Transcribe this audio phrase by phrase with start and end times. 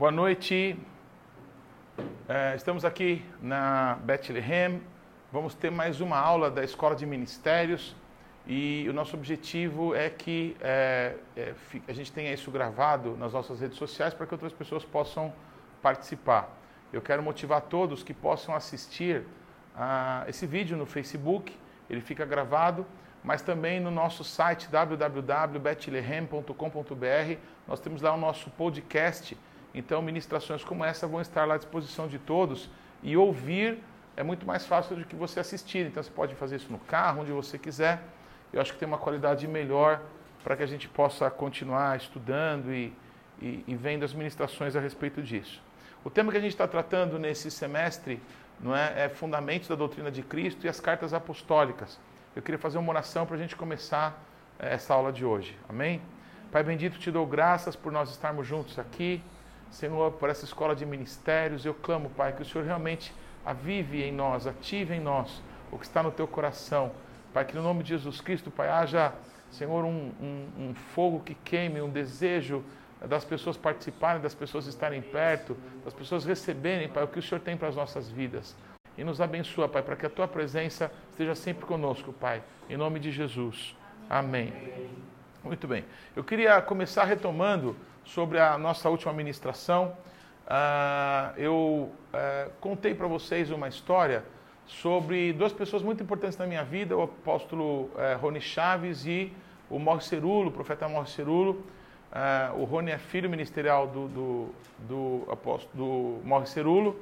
[0.00, 0.76] Boa noite.
[2.26, 4.80] É, estamos aqui na Bethlehem.
[5.30, 7.94] Vamos ter mais uma aula da Escola de Ministérios
[8.46, 11.52] e o nosso objetivo é que é, é,
[11.86, 15.30] a gente tenha isso gravado nas nossas redes sociais para que outras pessoas possam
[15.82, 16.48] participar.
[16.90, 19.24] Eu quero motivar todos que possam assistir
[19.76, 21.54] a esse vídeo no Facebook,
[21.90, 22.86] ele fica gravado,
[23.22, 27.36] mas também no nosso site www.bethlehem.com.br.
[27.68, 29.36] Nós temos lá o nosso podcast
[29.74, 32.68] então, ministrações como essa vão estar lá à disposição de todos
[33.02, 33.78] e ouvir
[34.16, 35.86] é muito mais fácil do que você assistir.
[35.86, 38.02] Então, você pode fazer isso no carro, onde você quiser.
[38.52, 40.02] Eu acho que tem uma qualidade melhor
[40.42, 42.92] para que a gente possa continuar estudando e,
[43.40, 45.62] e, e vendo as ministrações a respeito disso.
[46.04, 48.20] O tema que a gente está tratando nesse semestre
[48.58, 51.98] não é, é Fundamentos da Doutrina de Cristo e as Cartas Apostólicas.
[52.34, 54.22] Eu queria fazer uma oração para a gente começar
[54.58, 55.56] eh, essa aula de hoje.
[55.68, 56.00] Amém?
[56.50, 59.22] Pai bendito, te dou graças por nós estarmos juntos aqui.
[59.70, 64.12] Senhor, por essa escola de ministérios, eu clamo, Pai, que o Senhor realmente avive em
[64.12, 66.92] nós, ative em nós o que está no teu coração.
[67.32, 69.12] Pai, que no nome de Jesus Cristo, Pai, haja,
[69.50, 72.64] Senhor, um, um, um fogo que queime, um desejo
[73.00, 77.40] das pessoas participarem, das pessoas estarem perto, das pessoas receberem, Pai, o que o Senhor
[77.40, 78.56] tem para as nossas vidas.
[78.98, 82.42] E nos abençoa, Pai, para que a tua presença esteja sempre conosco, Pai.
[82.68, 83.74] Em nome de Jesus.
[84.08, 84.52] Amém.
[85.42, 85.86] Muito bem.
[86.14, 87.74] Eu queria começar retomando
[88.04, 89.96] sobre a nossa última ministração.
[90.44, 94.22] Uh, eu uh, contei para vocês uma história
[94.66, 99.32] sobre duas pessoas muito importantes na minha vida, o apóstolo uh, Rony Chaves e
[99.70, 101.64] o Morre Cerulo, o profeta Morre Cerulo.
[102.58, 107.00] o Rony é filho ministerial do, do, do apóstolo do Morre Cerulo.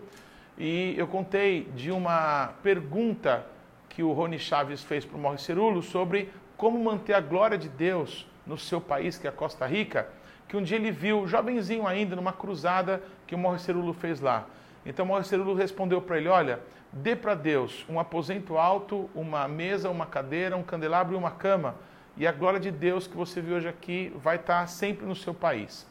[0.57, 3.45] E eu contei de uma pergunta
[3.89, 7.71] que o Rony Chaves fez para o Morre Cerulo sobre como manter a glória de
[7.71, 10.09] Deus no seu país, que é a Costa Rica
[10.49, 14.47] que um dia ele viu, jovenzinho ainda, numa cruzada que o Morre Cerulo fez lá.
[14.85, 19.47] Então o Morre Cerulo respondeu para ele: Olha, dê para Deus um aposento alto, uma
[19.47, 21.77] mesa, uma cadeira, um candelabro e uma cama,
[22.17, 25.35] e a glória de Deus que você viu hoje aqui vai estar sempre no seu
[25.35, 25.87] país.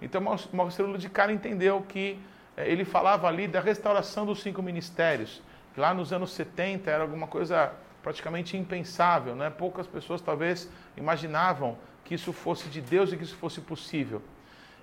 [0.00, 2.18] Então o Morre Cerulo de cara entendeu que
[2.56, 5.42] eh, ele falava ali da restauração dos cinco ministérios.
[5.76, 7.72] Lá nos anos 70 era alguma coisa
[8.02, 9.50] praticamente impensável, né?
[9.50, 14.22] poucas pessoas talvez imaginavam que isso fosse de Deus e que isso fosse possível.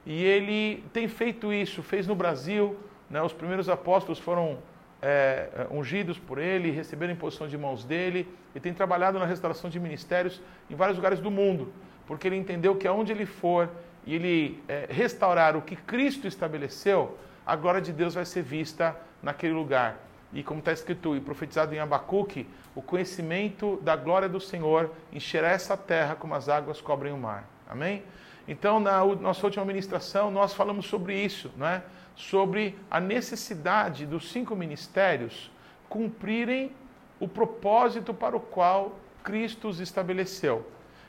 [0.06, 2.78] E ele tem feito isso, fez no Brasil,
[3.10, 4.60] né, os primeiros apóstolos foram
[5.02, 9.80] é, ungidos por ele, receberam imposição de mãos dele, e tem trabalhado na restauração de
[9.80, 11.74] ministérios em vários lugares do mundo,
[12.06, 13.70] porque ele entendeu que aonde ele for
[14.06, 18.96] e ele é, restaurar o que Cristo estabeleceu, a glória de Deus vai ser vista
[19.22, 20.05] naquele lugar.
[20.34, 25.50] E como está escrito e profetizado em Abacuque, o conhecimento da glória do Senhor encherá
[25.50, 27.48] essa terra como as águas cobrem o mar.
[27.70, 28.04] Amém?
[28.48, 31.82] Então, na nossa última ministração, nós falamos sobre isso, não é?
[32.16, 35.52] sobre a necessidade dos cinco ministérios
[35.90, 36.72] cumprirem
[37.20, 40.66] o propósito para o qual Cristo os estabeleceu.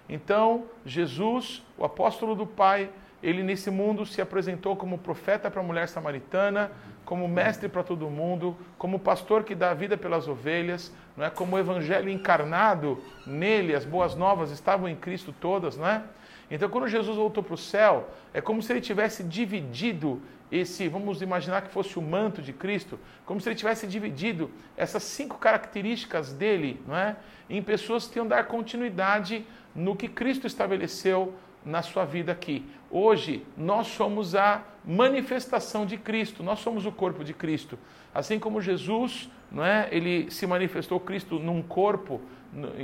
[0.08, 2.90] Então, Jesus, o apóstolo do Pai,
[3.22, 6.70] ele nesse mundo se apresentou como profeta para a mulher samaritana,
[7.06, 11.30] como mestre para todo mundo, como pastor que dá a vida pelas ovelhas, não é?
[11.30, 16.02] Como o evangelho encarnado nele, as boas novas estavam em Cristo todas, não é?
[16.50, 21.22] Então, quando Jesus voltou para o céu, é como se ele tivesse dividido esse, vamos
[21.22, 26.32] imaginar que fosse o manto de Cristo, como se ele tivesse dividido essas cinco características
[26.32, 27.16] dele, não é?
[27.48, 31.34] Em pessoas que iam dar continuidade no que Cristo estabeleceu
[31.66, 32.64] na sua vida aqui.
[32.88, 37.76] Hoje, nós somos a manifestação de Cristo, nós somos o corpo de Cristo.
[38.14, 39.88] Assim como Jesus, não é?
[39.90, 42.20] Ele se manifestou Cristo num corpo,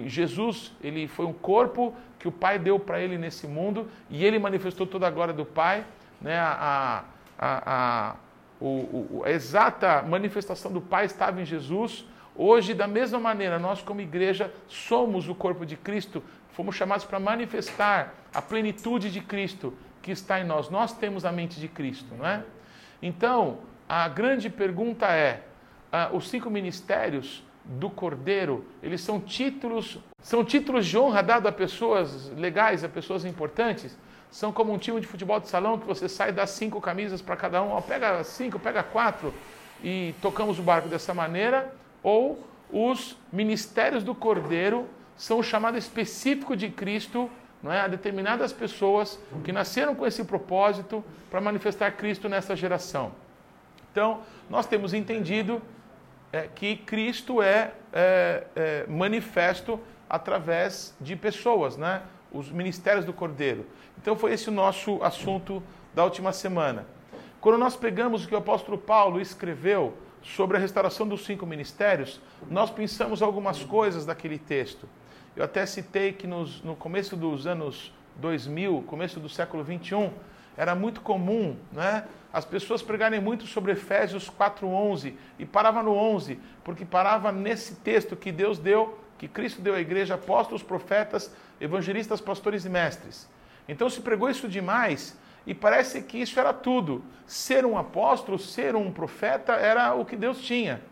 [0.07, 4.39] Jesus, ele foi um corpo que o Pai deu para ele nesse mundo e ele
[4.39, 5.85] manifestou toda a glória do Pai,
[6.21, 6.37] né?
[6.39, 7.05] A,
[7.39, 8.17] a, a,
[8.61, 12.05] o, a exata manifestação do Pai estava em Jesus.
[12.35, 17.19] Hoje, da mesma maneira, nós como igreja somos o corpo de Cristo, fomos chamados para
[17.19, 20.69] manifestar a plenitude de Cristo que está em nós.
[20.69, 22.43] Nós temos a mente de Cristo, não é?
[23.01, 23.59] Então,
[23.89, 25.43] a grande pergunta é:
[25.93, 31.53] uh, os cinco ministérios do Cordeiro, eles são títulos, são títulos de honra dados a
[31.53, 33.97] pessoas legais, a pessoas importantes?
[34.31, 37.37] São como um time de futebol de salão que você sai dá cinco camisas para
[37.37, 39.33] cada um, ó, pega cinco, pega quatro
[39.85, 41.73] e tocamos o barco dessa maneira?
[42.03, 47.31] Ou os ministérios do Cordeiro são o chamado específico de Cristo
[47.63, 53.13] não é, a determinadas pessoas que nasceram com esse propósito para manifestar Cristo nessa geração.
[53.93, 55.63] Então, nós temos entendido
[56.33, 59.79] é, que Cristo é, é, é, manifesto
[60.11, 62.03] através de pessoas, né?
[62.33, 63.67] os ministérios do Cordeiro.
[64.01, 65.63] Então, foi esse o nosso assunto
[65.95, 66.87] da última semana.
[67.41, 72.21] Quando nós pegamos o que o apóstolo Paulo escreveu sobre a restauração dos cinco ministérios,
[72.51, 74.89] nós pensamos algumas coisas daquele texto.
[75.35, 80.13] Eu até citei que nos, no começo dos anos 2000, começo do século 21,
[80.57, 82.05] era muito comum, né?
[82.31, 88.15] As pessoas pregarem muito sobre Efésios 4:11 e parava no 11, porque parava nesse texto
[88.15, 93.27] que Deus deu, que Cristo deu à igreja apóstolos, profetas, evangelistas, pastores e mestres.
[93.67, 97.03] Então se pregou isso demais e parece que isso era tudo.
[97.27, 100.83] Ser um apóstolo, ser um profeta era o que Deus tinha.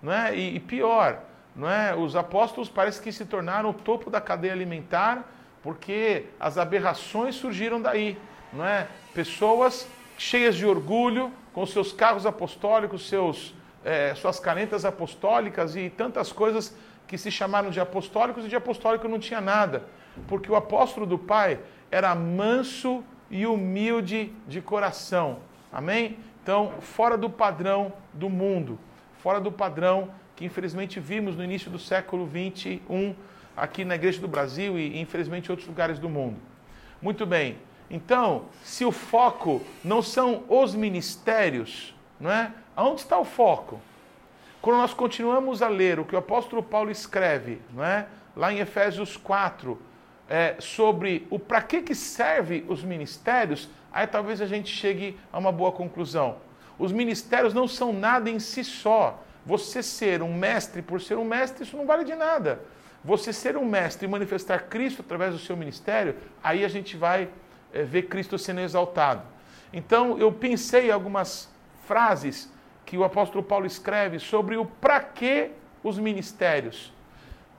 [0.00, 0.36] Não é?
[0.36, 1.22] e, e pior,
[1.54, 1.94] não é?
[1.94, 5.24] os apóstolos parece que se tornaram o topo da cadeia alimentar
[5.62, 8.18] porque as aberrações surgiram daí.
[8.52, 8.88] Não é?
[9.14, 9.86] Pessoas
[10.16, 13.54] cheias de orgulho, com seus carros apostólicos, seus,
[13.84, 16.74] é, suas canetas apostólicas e tantas coisas
[17.06, 19.84] que se chamaram de apostólicos e de apostólico não tinha nada.
[20.28, 21.58] Porque o apóstolo do Pai
[21.90, 25.38] era manso e humilde de coração.
[25.72, 26.18] Amém?
[26.42, 28.78] Então, fora do padrão do mundo,
[29.18, 33.14] fora do padrão que infelizmente vimos no início do século 21
[33.54, 36.38] aqui na Igreja do Brasil e infelizmente em outros lugares do mundo.
[37.02, 37.58] Muito bem.
[37.90, 42.52] Então, se o foco não são os ministérios, não é?
[42.74, 43.82] Aonde está o foco?
[44.62, 48.06] Quando nós continuamos a ler o que o apóstolo Paulo escreve, não é?
[48.34, 49.78] Lá em Efésios 4,
[50.26, 55.38] é, sobre o para que, que serve os ministérios, aí talvez a gente chegue a
[55.38, 56.36] uma boa conclusão.
[56.78, 59.22] Os ministérios não são nada em si só.
[59.50, 62.60] Você ser um mestre por ser um mestre, isso não vale de nada.
[63.04, 67.28] Você ser um mestre e manifestar Cristo através do seu ministério, aí a gente vai
[67.72, 69.22] é, ver Cristo sendo exaltado.
[69.72, 71.48] Então, eu pensei algumas
[71.84, 72.48] frases
[72.86, 75.50] que o apóstolo Paulo escreve sobre o para que
[75.82, 76.92] os ministérios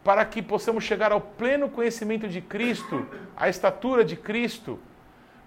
[0.04, 3.08] para que possamos chegar ao pleno conhecimento de Cristo,
[3.38, 4.80] à estatura de Cristo.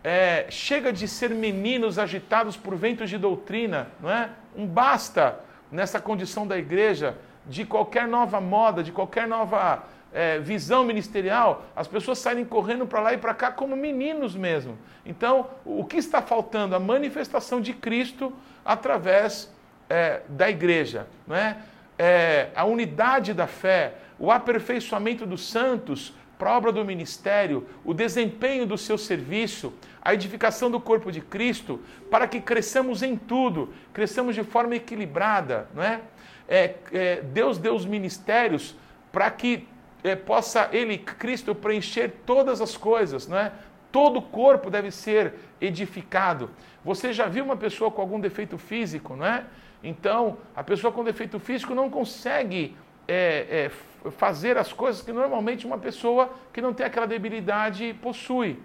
[0.03, 4.31] É, chega de ser meninos agitados por ventos de doutrina, não é?
[4.55, 5.41] Um basta
[5.75, 9.83] nessa condição da igreja de qualquer nova moda, de qualquer nova
[10.13, 14.79] é, visão ministerial, as pessoas saem correndo para lá e para cá como meninos mesmo.
[15.05, 16.77] Então, o que está faltando?
[16.77, 18.33] A manifestação de Cristo
[18.65, 19.53] através
[19.91, 21.59] é, da igreja, não é?
[21.99, 22.51] é?
[22.55, 28.67] A unidade da fé, o aperfeiçoamento dos santos para a obra do ministério, o desempenho
[28.67, 29.73] do seu serviço,
[30.03, 35.69] a edificação do corpo de Cristo, para que cresçamos em tudo, cresçamos de forma equilibrada,
[35.75, 36.01] não é?
[36.49, 38.75] é, é Deus deu os ministérios
[39.13, 39.67] para que
[40.03, 43.53] é, possa Ele, Cristo, preencher todas as coisas, não é?
[43.91, 46.51] Todo o corpo deve ser edificado.
[46.85, 49.45] Você já viu uma pessoa com algum defeito físico, não é?
[49.83, 52.77] Então, a pessoa com defeito físico não consegue
[53.07, 53.71] é, é,
[54.13, 58.59] fazer as coisas que normalmente uma pessoa que não tem aquela debilidade possui.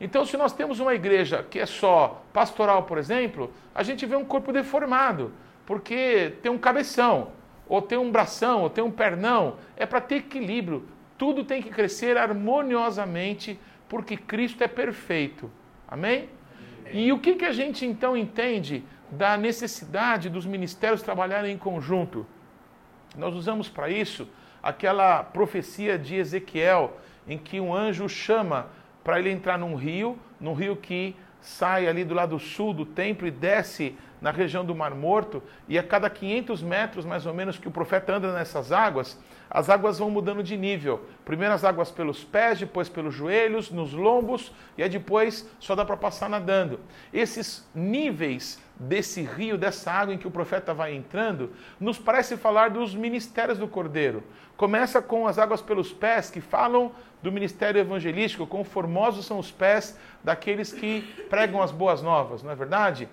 [0.00, 4.16] Então, se nós temos uma igreja que é só pastoral, por exemplo, a gente vê
[4.16, 5.32] um corpo deformado,
[5.64, 7.32] porque tem um cabeção,
[7.68, 9.56] ou tem um bração, ou tem um pernão.
[9.76, 10.86] É para ter equilíbrio.
[11.16, 13.58] Tudo tem que crescer harmoniosamente,
[13.88, 15.50] porque Cristo é perfeito.
[15.86, 16.28] Amém?
[16.92, 22.26] E o que, que a gente então entende da necessidade dos ministérios trabalharem em conjunto?
[23.16, 24.28] Nós usamos para isso
[24.64, 26.96] aquela profecia de Ezequiel,
[27.28, 28.68] em que um anjo chama
[29.04, 33.28] para ele entrar num rio, num rio que sai ali do lado sul do templo
[33.28, 37.58] e desce na região do Mar Morto, e a cada 500 metros mais ou menos
[37.58, 41.04] que o profeta anda nessas águas, as águas vão mudando de nível.
[41.26, 45.84] Primeiro as águas pelos pés, depois pelos joelhos, nos lombos, e aí depois só dá
[45.84, 46.80] para passar nadando.
[47.12, 52.70] Esses níveis desse rio, dessa água em que o profeta vai entrando, nos parece falar
[52.70, 54.22] dos ministérios do Cordeiro.
[54.56, 59.50] Começa com as águas pelos pés, que falam do ministério evangelístico, quão formosos são os
[59.50, 63.08] pés daqueles que pregam as boas novas, não é verdade?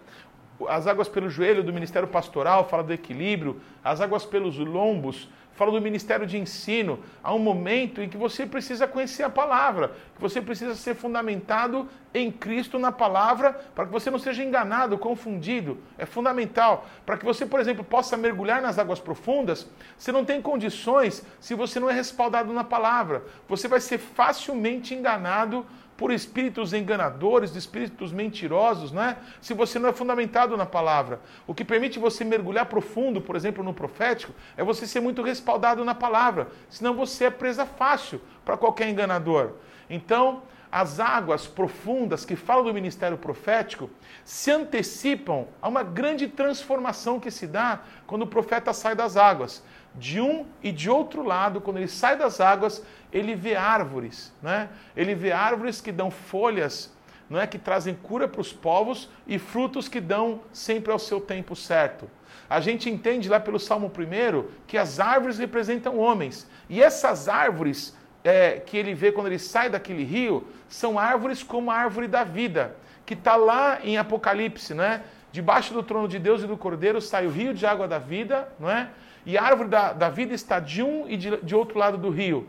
[0.67, 5.71] As águas pelo joelho do ministério pastoral fala do equilíbrio, as águas pelos lombos fala
[5.71, 6.99] do ministério de ensino.
[7.23, 11.87] Há um momento em que você precisa conhecer a palavra, que você precisa ser fundamentado
[12.13, 15.77] em Cristo na palavra, para que você não seja enganado, confundido.
[15.97, 16.85] É fundamental.
[17.05, 19.67] Para que você, por exemplo, possa mergulhar nas águas profundas,
[19.97, 23.23] você não tem condições se você não é respaldado na palavra.
[23.47, 25.65] Você vai ser facilmente enganado
[26.01, 29.17] por espíritos enganadores, espíritos mentirosos, não é?
[29.39, 31.21] Se você não é fundamentado na palavra.
[31.45, 35.85] O que permite você mergulhar profundo, por exemplo, no profético, é você ser muito respaldado
[35.85, 36.47] na palavra.
[36.71, 39.51] Senão você é presa fácil para qualquer enganador.
[39.87, 40.41] Então,
[40.71, 43.87] as águas profundas que falam do ministério profético
[44.25, 49.61] se antecipam a uma grande transformação que se dá quando o profeta sai das águas
[49.95, 54.69] de um e de outro lado, quando ele sai das águas, ele vê árvores, né?
[54.95, 56.91] Ele vê árvores que dão folhas
[57.31, 61.21] não é que trazem cura para os povos e frutos que dão sempre ao seu
[61.21, 62.09] tempo certo.
[62.49, 66.45] A gente entende lá pelo Salmo 1 que as árvores representam homens.
[66.69, 71.71] E essas árvores é, que ele vê quando ele sai daquele rio são árvores como
[71.71, 72.75] a árvore da vida,
[73.05, 75.01] que está lá em Apocalipse, né?
[75.31, 78.51] Debaixo do trono de Deus e do Cordeiro sai o rio de água da vida,
[78.59, 78.89] não é?
[79.25, 82.09] E a árvore da, da vida está de um e de, de outro lado do
[82.09, 82.45] rio.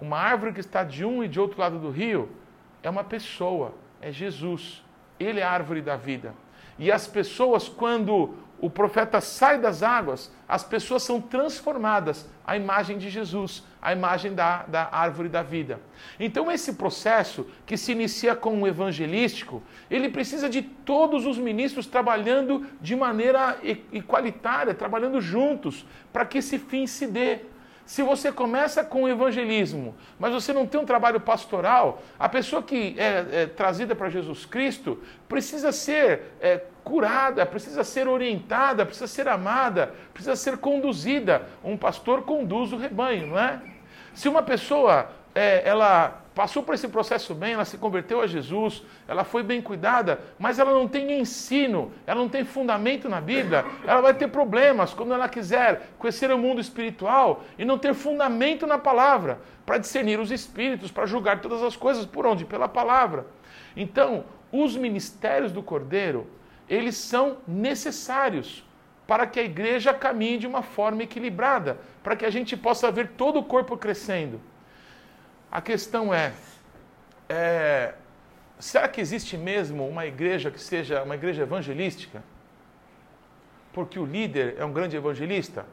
[0.00, 2.28] Uma árvore que está de um e de outro lado do rio
[2.82, 4.82] é uma pessoa, é Jesus.
[5.18, 6.34] Ele é a árvore da vida.
[6.78, 12.96] E as pessoas, quando o profeta sai das águas, as pessoas são transformadas à imagem
[12.96, 15.80] de Jesus, à imagem da, da árvore da vida.
[16.18, 21.86] Então, esse processo que se inicia com um evangelístico, ele precisa de todos os ministros
[21.86, 23.58] trabalhando de maneira
[23.92, 27.40] igualitária, trabalhando juntos, para que esse fim se dê.
[27.86, 32.60] Se você começa com o evangelismo, mas você não tem um trabalho pastoral, a pessoa
[32.60, 39.06] que é, é trazida para Jesus Cristo precisa ser é, curada, precisa ser orientada, precisa
[39.06, 41.46] ser amada, precisa ser conduzida.
[41.62, 43.62] Um pastor conduz o rebanho, não é?
[44.12, 48.82] Se uma pessoa é, ela passou por esse processo bem, ela se converteu a Jesus,
[49.08, 53.64] ela foi bem cuidada, mas ela não tem ensino, ela não tem fundamento na Bíblia,
[53.86, 58.66] ela vai ter problemas quando ela quiser conhecer o mundo espiritual e não ter fundamento
[58.66, 62.44] na palavra, para discernir os espíritos, para julgar todas as coisas por onde?
[62.44, 63.26] Pela palavra.
[63.74, 66.26] Então, os ministérios do Cordeiro,
[66.68, 68.62] eles são necessários
[69.06, 73.12] para que a igreja caminhe de uma forma equilibrada, para que a gente possa ver
[73.16, 74.38] todo o corpo crescendo.
[75.50, 76.32] A questão é,
[77.28, 77.94] é,
[78.58, 82.22] será que existe mesmo uma igreja que seja uma igreja evangelística?
[83.72, 85.66] Porque o líder é um grande evangelista?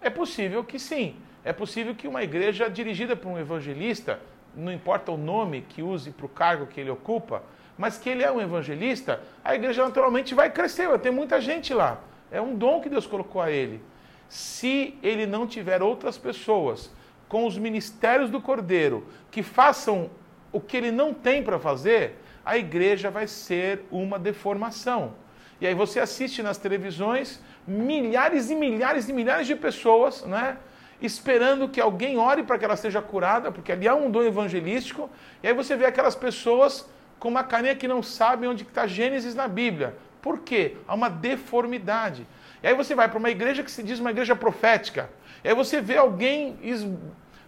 [0.00, 1.16] É possível que sim.
[1.44, 4.20] É possível que uma igreja dirigida por um evangelista,
[4.54, 7.42] não importa o nome que use para o cargo que ele ocupa,
[7.78, 11.72] mas que ele é um evangelista, a igreja naturalmente vai crescer, vai ter muita gente
[11.72, 11.98] lá.
[12.30, 13.82] É um dom que Deus colocou a ele.
[14.28, 16.90] Se ele não tiver outras pessoas
[17.30, 20.10] com os ministérios do Cordeiro que façam
[20.52, 25.14] o que ele não tem para fazer, a igreja vai ser uma deformação.
[25.60, 30.56] E aí você assiste nas televisões milhares e milhares e milhares de pessoas, né?
[31.00, 35.08] Esperando que alguém ore para que ela seja curada, porque ali há um dom evangelístico,
[35.42, 36.88] e aí você vê aquelas pessoas
[37.20, 39.96] com uma carinha que não sabem onde está Gênesis na Bíblia.
[40.20, 40.76] Por quê?
[40.88, 42.26] Há uma deformidade.
[42.62, 45.08] E aí você vai para uma igreja que se diz uma igreja profética.
[45.44, 46.58] E aí você vê alguém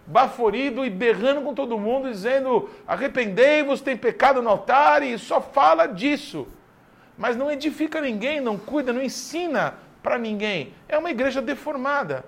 [0.05, 5.87] baforido e berrando com todo mundo, dizendo: arrependei-vos, tem pecado no altar, e só fala
[5.87, 6.47] disso.
[7.17, 10.73] Mas não edifica ninguém, não cuida, não ensina para ninguém.
[10.89, 12.25] É uma igreja deformada.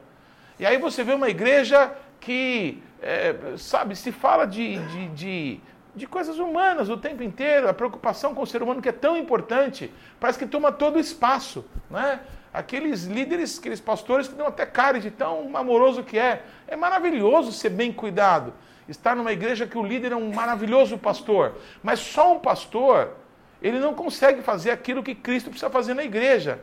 [0.59, 5.59] E aí você vê uma igreja que, é, sabe, se fala de, de, de,
[5.95, 9.17] de, coisas humanas o tempo inteiro, a preocupação com o ser humano que é tão
[9.17, 11.65] importante, parece que toma todo o espaço.
[11.89, 12.19] Não é?
[12.55, 16.43] aqueles líderes, aqueles pastores que dão até cara de tão amoroso que é.
[16.67, 18.53] É maravilhoso ser bem cuidado.
[18.87, 21.55] Estar numa igreja que o líder é um maravilhoso pastor.
[21.81, 23.15] Mas só um pastor,
[23.61, 26.59] ele não consegue fazer aquilo que Cristo precisa fazer na igreja.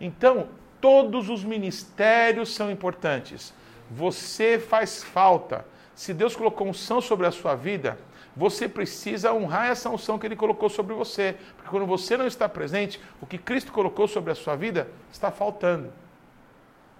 [0.00, 0.48] Então,
[0.80, 3.54] todos os ministérios são importantes.
[3.90, 5.64] Você faz falta.
[5.94, 7.98] Se Deus colocou unção sobre a sua vida,
[8.34, 11.36] você precisa honrar essa unção que ele colocou sobre você.
[11.56, 15.30] Porque quando você não está presente, o que Cristo colocou sobre a sua vida está
[15.30, 15.92] faltando.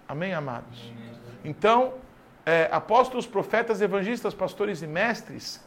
[0.07, 0.91] Amém, amados?
[1.43, 1.93] Então,
[2.45, 5.63] é, apóstolos, profetas, evangelistas, pastores e mestres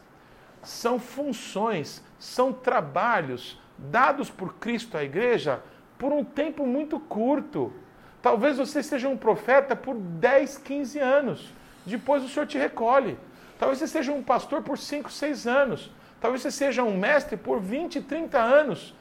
[0.63, 5.61] são funções, são trabalhos dados por Cristo à igreja
[5.97, 7.73] por um tempo muito curto.
[8.21, 11.53] Talvez você seja um profeta por 10, 15 anos.
[11.85, 13.17] Depois o Senhor te recolhe.
[13.57, 15.91] Talvez você seja um pastor por 5, 6 anos.
[16.19, 18.93] Talvez você seja um mestre por 20, 30 anos.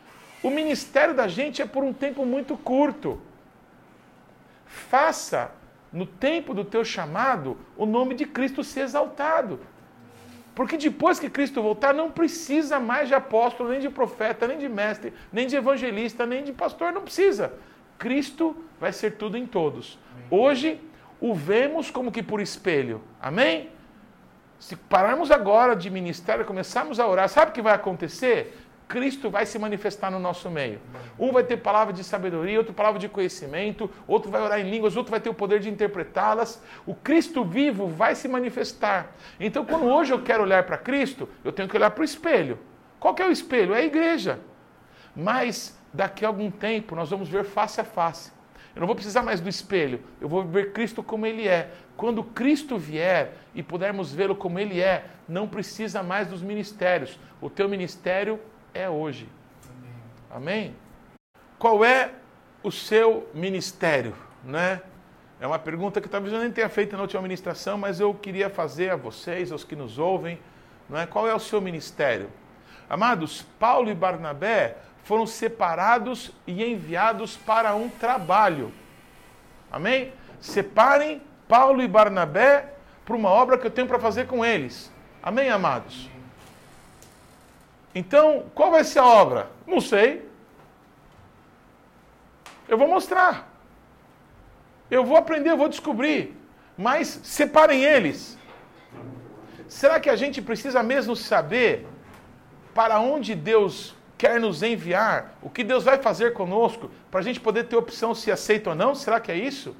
[0.42, 3.20] O ministério da gente é por um tempo muito curto.
[4.66, 5.50] Faça
[5.92, 9.60] no tempo do teu chamado o nome de Cristo ser exaltado.
[10.54, 14.68] Porque depois que Cristo voltar, não precisa mais de apóstolo, nem de profeta, nem de
[14.68, 17.52] mestre, nem de evangelista, nem de pastor, não precisa.
[17.98, 19.98] Cristo vai ser tudo em todos.
[20.30, 20.80] Hoje
[21.20, 23.02] o vemos como que por espelho.
[23.20, 23.70] Amém?
[24.58, 28.56] Se pararmos agora de ministério começarmos a orar, sabe o que vai acontecer?
[28.88, 30.80] Cristo vai se manifestar no nosso meio.
[31.18, 34.96] Um vai ter palavra de sabedoria, outro palavra de conhecimento, outro vai orar em línguas,
[34.96, 36.62] outro vai ter o poder de interpretá-las.
[36.86, 39.12] O Cristo vivo vai se manifestar.
[39.40, 42.58] Então, quando hoje eu quero olhar para Cristo, eu tenho que olhar para o espelho.
[43.00, 43.74] Qual que é o espelho?
[43.74, 44.38] É a igreja.
[45.14, 48.30] Mas daqui a algum tempo nós vamos ver face a face.
[48.74, 50.00] Eu não vou precisar mais do espelho.
[50.20, 51.70] Eu vou ver Cristo como Ele é.
[51.96, 57.18] Quando Cristo vier e pudermos vê-lo como Ele é, não precisa mais dos ministérios.
[57.40, 58.38] O teu ministério
[58.76, 59.28] é hoje.
[60.30, 60.74] Amém?
[61.58, 62.10] Qual é
[62.62, 64.14] o seu ministério?
[64.44, 64.80] Né?
[65.40, 68.50] É uma pergunta que talvez eu nem tenha feito na última ministração, mas eu queria
[68.50, 70.38] fazer a vocês, aos que nos ouvem.
[70.88, 71.06] Não é?
[71.06, 72.30] Qual é o seu ministério?
[72.88, 78.72] Amados, Paulo e Barnabé foram separados e enviados para um trabalho.
[79.70, 80.12] Amém?
[80.40, 84.92] Separem Paulo e Barnabé para uma obra que eu tenho para fazer com eles.
[85.22, 86.15] Amém, amados?
[88.00, 89.48] Então, qual vai ser a obra?
[89.66, 90.28] Não sei.
[92.68, 93.50] Eu vou mostrar.
[94.90, 96.36] Eu vou aprender, eu vou descobrir.
[96.76, 98.36] Mas separem eles.
[99.66, 101.86] Será que a gente precisa mesmo saber
[102.74, 105.34] para onde Deus quer nos enviar?
[105.40, 106.90] O que Deus vai fazer conosco?
[107.10, 108.94] Para a gente poder ter opção se aceita ou não?
[108.94, 109.74] Será que é isso?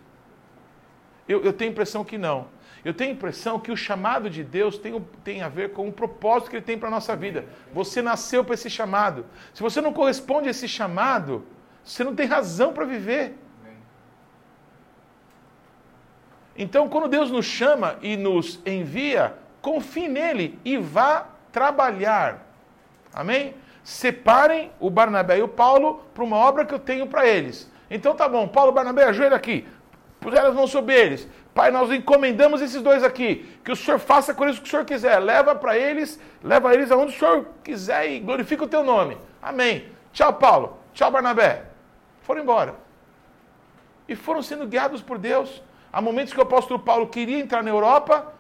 [1.29, 2.49] Eu, eu tenho a impressão que não.
[2.87, 5.93] Eu tenho a impressão que o chamado de Deus tem, tem a ver com o
[5.93, 7.45] propósito que Ele tem para a nossa vida.
[7.73, 9.27] Você nasceu para esse chamado.
[9.53, 11.45] Se você não corresponde a esse chamado,
[11.83, 13.37] você não tem razão para viver.
[16.57, 22.47] Então, quando Deus nos chama e nos envia, confie nele e vá trabalhar.
[23.13, 23.57] Amém?
[23.83, 27.69] Separem o Barnabé e o Paulo para uma obra que eu tenho para eles.
[27.91, 29.67] Então tá bom, Paulo Barnabé, ajoelha aqui.
[30.21, 31.29] Puseram as mãos sobre eles.
[31.57, 33.51] Pai, nós encomendamos esses dois aqui.
[33.65, 35.19] Que o Senhor faça com eles o que o Senhor quiser.
[35.19, 39.17] Leva para eles, leva eles aonde o Senhor quiser e glorifica o teu nome.
[39.41, 39.89] Amém.
[40.13, 40.77] Tchau, Paulo.
[40.93, 41.63] Tchau, Barnabé.
[42.21, 42.75] Foram embora.
[44.07, 45.63] E foram sendo guiados por Deus.
[45.91, 48.35] Há momentos que o apóstolo Paulo queria entrar na Europa,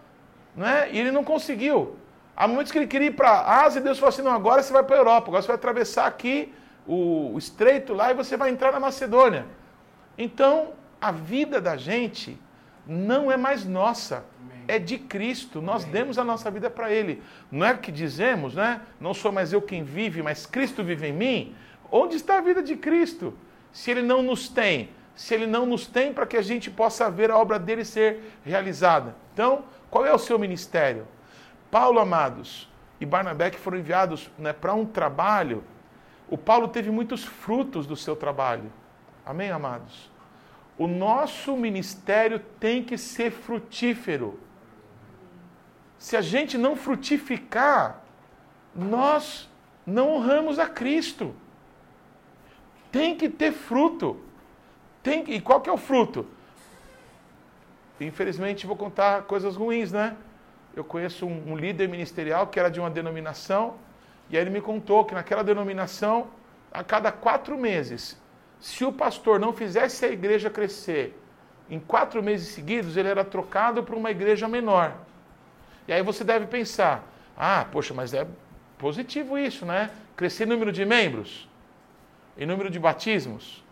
[0.55, 0.91] né?
[0.93, 1.97] E ele não conseguiu.
[2.37, 4.63] Há momentos que ele queria ir para a Ásia e Deus falou assim: não, agora
[4.63, 6.53] você vai para a Europa, agora você vai atravessar aqui
[6.87, 9.47] o estreito lá e você vai entrar na Macedônia.
[10.19, 12.39] Então, a vida da gente
[12.87, 14.25] não é mais nossa,
[14.69, 15.61] é de Cristo.
[15.61, 17.23] Nós demos a nossa vida para Ele.
[17.51, 18.81] Não é que dizemos, né?
[19.01, 21.55] Não sou mais eu quem vive, mas Cristo vive em mim.
[21.91, 23.35] Onde está a vida de Cristo?
[23.73, 27.11] Se Ele não nos tem, se Ele não nos tem para que a gente possa
[27.11, 29.15] ver a obra dele ser realizada.
[29.33, 31.07] Então, qual é o seu ministério?
[31.71, 32.69] Paulo, amados,
[33.01, 35.63] e Barnabé que foram enviados né, para um trabalho,
[36.29, 38.73] o Paulo teve muitos frutos do seu trabalho.
[39.25, 40.11] Amém, amados?
[40.79, 44.39] O nosso ministério tem que ser frutífero.
[45.99, 48.03] Se a gente não frutificar,
[48.75, 49.49] nós
[49.87, 51.35] não honramos a Cristo.
[52.93, 54.21] Tem que ter fruto.
[55.03, 56.27] Tem, e qual que é o fruto?
[57.99, 60.17] Infelizmente vou contar coisas ruins, né?
[60.75, 63.77] Eu conheço um, um líder ministerial que era de uma denominação,
[64.29, 66.27] e aí ele me contou que naquela denominação,
[66.71, 68.21] a cada quatro meses,
[68.61, 71.19] se o pastor não fizesse a igreja crescer
[71.69, 74.95] em quatro meses seguidos, ele era trocado para uma igreja menor.
[75.87, 77.05] E aí você deve pensar:
[77.37, 78.27] ah, poxa, mas é
[78.79, 79.91] positivo isso, né?
[80.17, 81.49] Crescer em número de membros,
[82.39, 83.65] em número de batismos,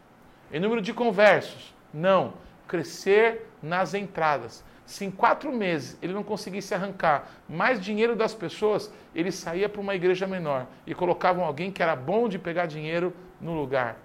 [0.52, 1.72] em número de conversos.
[1.92, 2.34] Não,
[2.66, 4.64] crescer nas entradas.
[4.84, 9.80] Se em quatro meses ele não conseguisse arrancar mais dinheiro das pessoas, ele saía para
[9.80, 13.96] uma igreja menor e colocavam alguém que era bom de pegar dinheiro no lugar.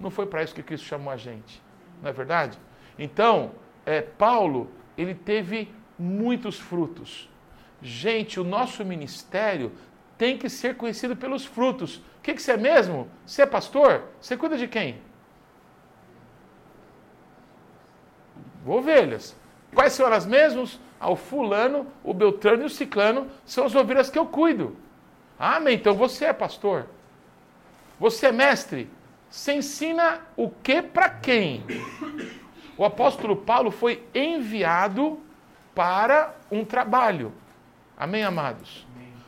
[0.00, 1.62] Não foi para isso que Cristo chamou a gente,
[2.02, 2.58] não é verdade?
[2.98, 3.52] Então,
[3.84, 7.28] é, Paulo, ele teve muitos frutos.
[7.82, 9.72] Gente, o nosso ministério
[10.16, 11.96] tem que ser conhecido pelos frutos.
[11.96, 13.08] O que, que você é mesmo?
[13.26, 14.04] Você é pastor?
[14.20, 15.00] Você cuida de quem?
[18.66, 19.36] Ovelhas.
[19.74, 20.78] Quais são elas mesmas?
[20.98, 24.76] Ah, o fulano, o beltrano e o ciclano são as ovelhas que eu cuido.
[25.38, 25.76] Ah, amém.
[25.76, 26.86] Então você é pastor.
[27.98, 28.90] Você é mestre.
[29.30, 31.62] Você ensina o que para quem?
[32.76, 35.20] O apóstolo Paulo foi enviado
[35.72, 37.32] para um trabalho.
[37.96, 38.84] Amém, amados?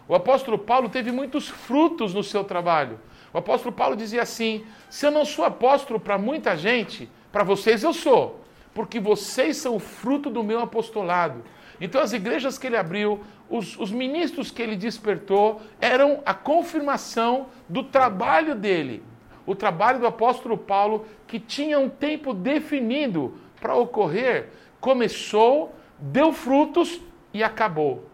[0.09, 2.99] O apóstolo Paulo teve muitos frutos no seu trabalho.
[3.33, 7.85] O apóstolo Paulo dizia assim: se eu não sou apóstolo para muita gente, para vocês
[7.85, 8.41] eu sou,
[8.75, 11.45] porque vocês são o fruto do meu apostolado.
[11.81, 17.47] Então, as igrejas que ele abriu, os, os ministros que ele despertou, eram a confirmação
[17.69, 19.03] do trabalho dele
[19.46, 24.50] o trabalho do apóstolo Paulo, que tinha um tempo definido para ocorrer,
[24.81, 27.00] começou, deu frutos
[27.33, 28.09] e acabou.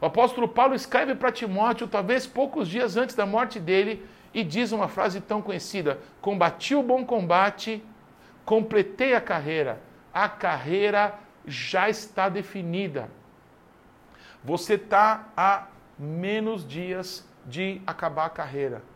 [0.00, 4.72] O apóstolo Paulo escreve para Timóteo, talvez poucos dias antes da morte dele, e diz
[4.72, 7.82] uma frase tão conhecida: Combati o bom combate,
[8.44, 9.80] completei a carreira,
[10.12, 11.14] a carreira
[11.46, 13.10] já está definida.
[14.42, 15.66] Você está a
[15.98, 18.89] menos dias de acabar a carreira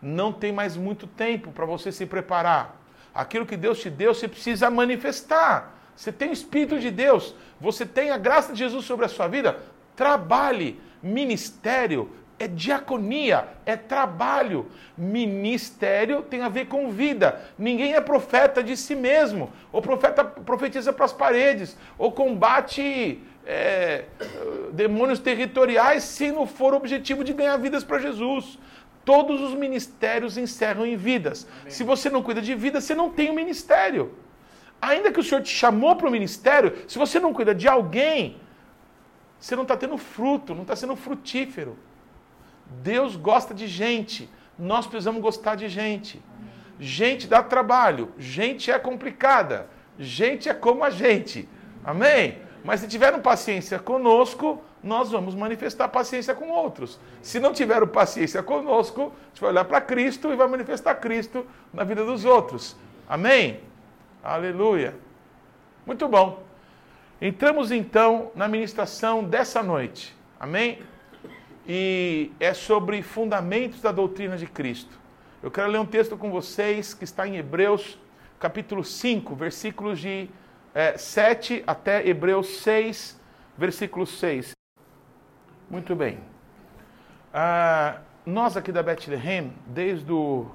[0.00, 2.76] não tem mais muito tempo para você se preparar.
[3.14, 5.74] Aquilo que Deus te deu, você precisa manifestar.
[5.96, 9.26] Você tem o Espírito de Deus, você tem a graça de Jesus sobre a sua
[9.26, 9.58] vida.
[9.96, 10.80] Trabalhe.
[11.02, 14.66] Ministério é diaconia, é trabalho.
[14.96, 17.40] Ministério tem a ver com vida.
[17.58, 19.52] Ninguém é profeta de si mesmo.
[19.72, 24.04] O profeta profetiza para as paredes, ou combate é,
[24.72, 28.58] demônios territoriais se não for o objetivo de ganhar vidas para Jesus.
[29.08, 31.46] Todos os ministérios encerram em vidas.
[31.60, 31.70] Amém.
[31.70, 34.04] Se você não cuida de vida, você não tem o um ministério.
[34.82, 38.36] Ainda que o Senhor te chamou para o ministério, se você não cuida de alguém,
[39.40, 41.78] você não está tendo fruto, não está sendo frutífero.
[42.82, 44.28] Deus gosta de gente.
[44.58, 46.22] Nós precisamos gostar de gente.
[46.78, 48.12] Gente dá trabalho.
[48.18, 49.70] Gente é complicada.
[49.98, 51.48] Gente é como a gente.
[51.82, 52.42] Amém?
[52.62, 56.98] Mas se tiveram paciência conosco, nós vamos manifestar paciência com outros.
[57.22, 61.46] Se não tiveram paciência conosco, a gente vai olhar para Cristo e vai manifestar Cristo
[61.72, 62.76] na vida dos outros.
[63.08, 63.60] Amém?
[64.22, 64.94] Aleluia.
[65.86, 66.42] Muito bom.
[67.20, 70.14] Entramos então na ministração dessa noite.
[70.38, 70.80] Amém?
[71.66, 74.98] E é sobre fundamentos da doutrina de Cristo.
[75.42, 77.98] Eu quero ler um texto com vocês que está em Hebreus,
[78.38, 80.28] capítulo 5, versículos de
[80.74, 83.20] é, 7 até Hebreus 6,
[83.56, 84.57] versículo 6.
[85.70, 86.18] Muito bem.
[87.32, 90.46] Ah, nós aqui da Bethlehem, desde o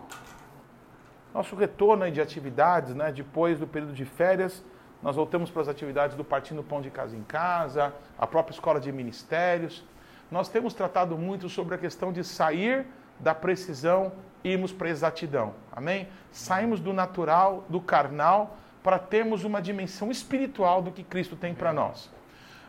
[1.32, 4.64] nosso retorno de atividades, né, depois do período de férias,
[5.04, 8.80] nós voltamos para as atividades do Partindo Pão de Casa em Casa, a própria escola
[8.80, 9.84] de ministérios.
[10.32, 12.84] Nós temos tratado muito sobre a questão de sair
[13.20, 15.54] da precisão e irmos para a exatidão.
[15.72, 16.08] Amém?
[16.32, 21.72] Saímos do natural, do carnal, para termos uma dimensão espiritual do que Cristo tem para
[21.72, 22.10] nós.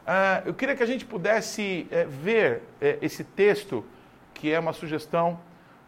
[0.04, 2.62] Uh, eu queria que a gente pudesse uh, ver uh,
[3.00, 3.84] esse texto,
[4.34, 5.40] que é uma sugestão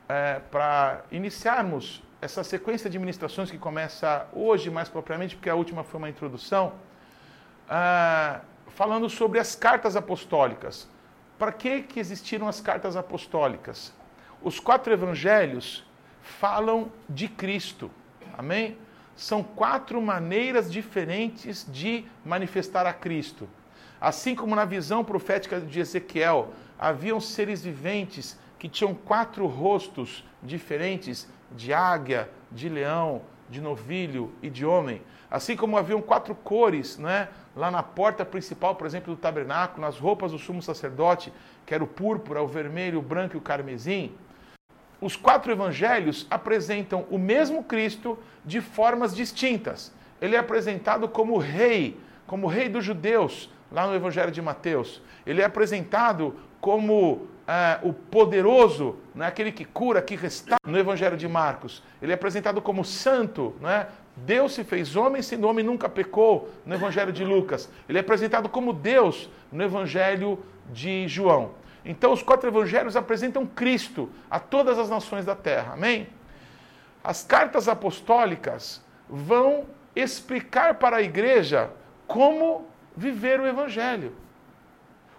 [0.08, 5.82] eh, para iniciarmos essa sequência de ministrações que começa hoje, mais propriamente, porque a última
[5.82, 6.74] foi uma introdução,
[7.68, 10.88] ah, falando sobre as cartas apostólicas.
[11.36, 13.92] Para que, que existiram as cartas apostólicas?
[14.40, 15.84] Os quatro evangelhos
[16.22, 17.90] falam de Cristo.
[18.38, 18.78] Amém?
[19.16, 23.48] São quatro maneiras diferentes de manifestar a Cristo.
[24.06, 31.28] Assim como na visão profética de Ezequiel, haviam seres viventes que tinham quatro rostos diferentes
[31.50, 35.02] de águia, de leão, de novilho e de homem.
[35.28, 37.26] Assim como haviam quatro cores, né?
[37.56, 41.32] lá na porta principal, por exemplo, do tabernáculo, nas roupas do sumo sacerdote,
[41.66, 44.12] que era o púrpura, o vermelho, o branco e o carmesim.
[45.00, 49.92] Os quatro evangelhos apresentam o mesmo Cristo de formas distintas.
[50.20, 55.02] Ele é apresentado como rei, como rei dos judeus, lá no evangelho de Mateus.
[55.26, 61.16] Ele é apresentado como é, o poderoso, né, aquele que cura, que restaura, no Evangelho
[61.16, 61.82] de Marcos.
[62.02, 63.86] Ele é apresentado como santo, né?
[64.16, 67.70] Deus se fez homem, sendo homem nunca pecou, no Evangelho de Lucas.
[67.88, 71.52] Ele é apresentado como Deus no Evangelho de João.
[71.84, 75.74] Então, os quatro evangelhos apresentam Cristo a todas as nações da terra.
[75.74, 76.08] Amém?
[77.04, 81.70] As cartas apostólicas vão explicar para a igreja
[82.08, 82.66] como
[82.96, 84.14] viver o evangelho.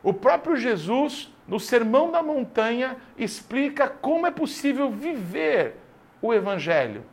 [0.03, 5.75] O próprio Jesus no Sermão da Montanha, explica como é possível viver
[6.21, 7.05] o Evangelho.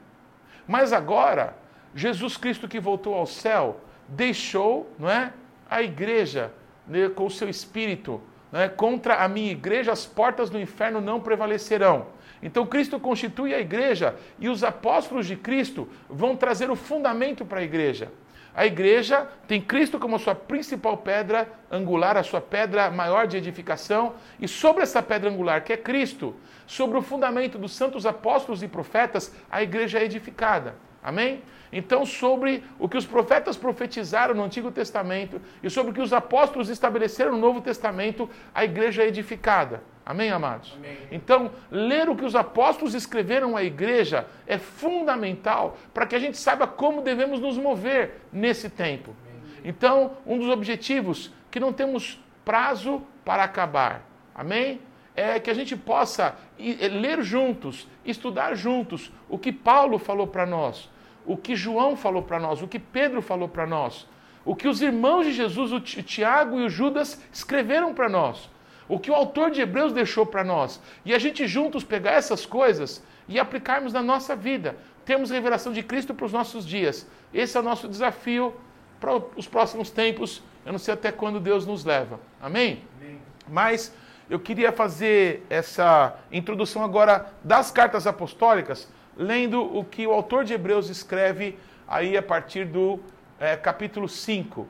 [0.66, 1.56] Mas agora,
[1.94, 5.32] Jesus Cristo que voltou ao céu, deixou não é,
[5.70, 6.52] a igreja
[6.86, 8.20] né, com o seu espírito.
[8.50, 12.06] Né, contra a minha igreja, as portas do inferno não prevalecerão.
[12.42, 17.60] Então, Cristo constitui a igreja e os apóstolos de Cristo vão trazer o fundamento para
[17.60, 18.10] a igreja.
[18.54, 24.14] A igreja tem Cristo como sua principal pedra angular, a sua pedra maior de edificação,
[24.38, 26.36] e sobre essa pedra angular, que é Cristo,
[26.66, 30.76] sobre o fundamento dos santos apóstolos e profetas, a igreja é edificada.
[31.02, 31.42] Amém?
[31.72, 36.12] Então, sobre o que os profetas profetizaram no Antigo Testamento e sobre o que os
[36.12, 39.82] apóstolos estabeleceram no Novo Testamento, a igreja é edificada.
[40.06, 40.74] Amém, amados?
[40.76, 40.98] Amém.
[41.10, 46.36] Então, ler o que os apóstolos escreveram à igreja é fundamental para que a gente
[46.36, 49.16] saiba como devemos nos mover nesse tempo.
[49.64, 54.02] Então, um dos objetivos que não temos prazo para acabar.
[54.34, 54.78] Amém?
[55.16, 60.90] É que a gente possa ler juntos, estudar juntos o que Paulo falou para nós,
[61.24, 64.06] o que João falou para nós, o que Pedro falou para nós,
[64.44, 68.52] o que os irmãos de Jesus, o Tiago e o Judas escreveram para nós
[68.88, 72.44] o que o autor de Hebreus deixou para nós, e a gente juntos pegar essas
[72.44, 74.76] coisas e aplicarmos na nossa vida.
[75.04, 77.06] Temos revelação de Cristo para os nossos dias.
[77.32, 78.54] Esse é o nosso desafio
[79.00, 80.42] para os próximos tempos.
[80.64, 82.18] Eu não sei até quando Deus nos leva.
[82.40, 82.82] Amém?
[82.98, 83.18] Amém.
[83.48, 83.94] Mas
[84.30, 90.54] eu queria fazer essa introdução agora das cartas apostólicas lendo o que o autor de
[90.54, 93.00] Hebreus escreve aí a partir do
[93.38, 94.66] é, capítulo 5.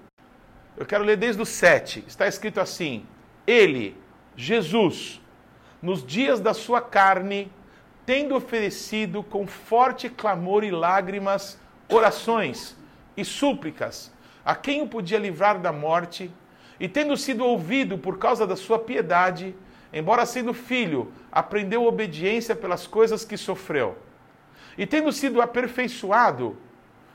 [0.76, 2.04] Eu quero ler desde o 7.
[2.06, 3.06] Está escrito assim:
[3.46, 3.96] Ele,
[4.36, 5.20] Jesus,
[5.80, 7.50] nos dias da sua carne,
[8.06, 12.76] tendo oferecido com forte clamor e lágrimas orações
[13.16, 14.12] e súplicas
[14.44, 16.30] a quem o podia livrar da morte,
[16.78, 19.54] e tendo sido ouvido por causa da sua piedade,
[19.92, 23.96] embora sendo filho, aprendeu obediência pelas coisas que sofreu.
[24.76, 26.56] E tendo sido aperfeiçoado,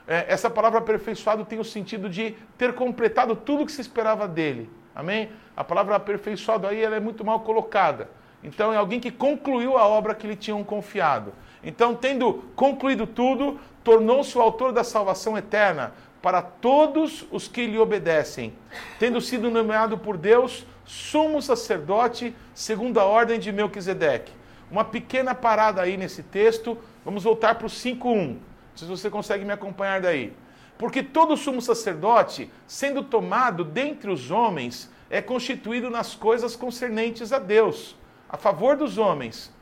[0.07, 4.69] é, essa palavra aperfeiçoado tem o sentido de ter completado tudo que se esperava dele.
[4.99, 5.29] Amém?
[5.55, 8.09] A palavra aperfeiçoado aí ela é muito mal colocada.
[8.43, 11.33] Então é alguém que concluiu a obra que lhe tinham confiado.
[11.63, 17.79] Então, tendo concluído tudo, tornou-se o autor da salvação eterna para todos os que lhe
[17.79, 18.53] obedecem,
[18.99, 24.33] tendo sido nomeado por Deus sumo sacerdote segundo a ordem de Melquisedeque.
[24.69, 28.37] Uma pequena parada aí nesse texto, vamos voltar para o 5.1,
[28.75, 30.33] se você consegue me acompanhar daí.
[30.79, 37.37] Porque todo sumo sacerdote, sendo tomado dentre os homens, é constituído nas coisas concernentes a
[37.37, 37.95] Deus,
[38.27, 39.53] a favor dos homens,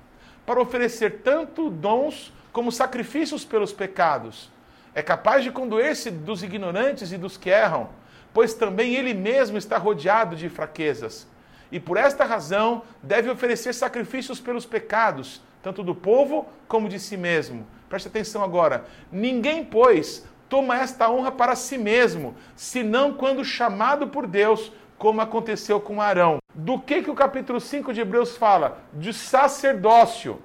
[0.45, 4.49] para oferecer tanto dons como sacrifícios pelos pecados
[4.97, 7.89] é capaz de condoer-se dos ignorantes e dos que erram,
[8.33, 11.27] pois também ele mesmo está rodeado de fraquezas.
[11.71, 17.15] E por esta razão deve oferecer sacrifícios pelos pecados, tanto do povo como de si
[17.15, 17.67] mesmo.
[17.87, 18.85] Preste atenção agora.
[19.11, 25.79] Ninguém, pois, toma esta honra para si mesmo, senão quando chamado por Deus, como aconteceu
[25.79, 26.39] com Arão.
[26.53, 28.79] Do que, que o capítulo 5 de Hebreus fala?
[28.93, 30.41] De sacerdócio.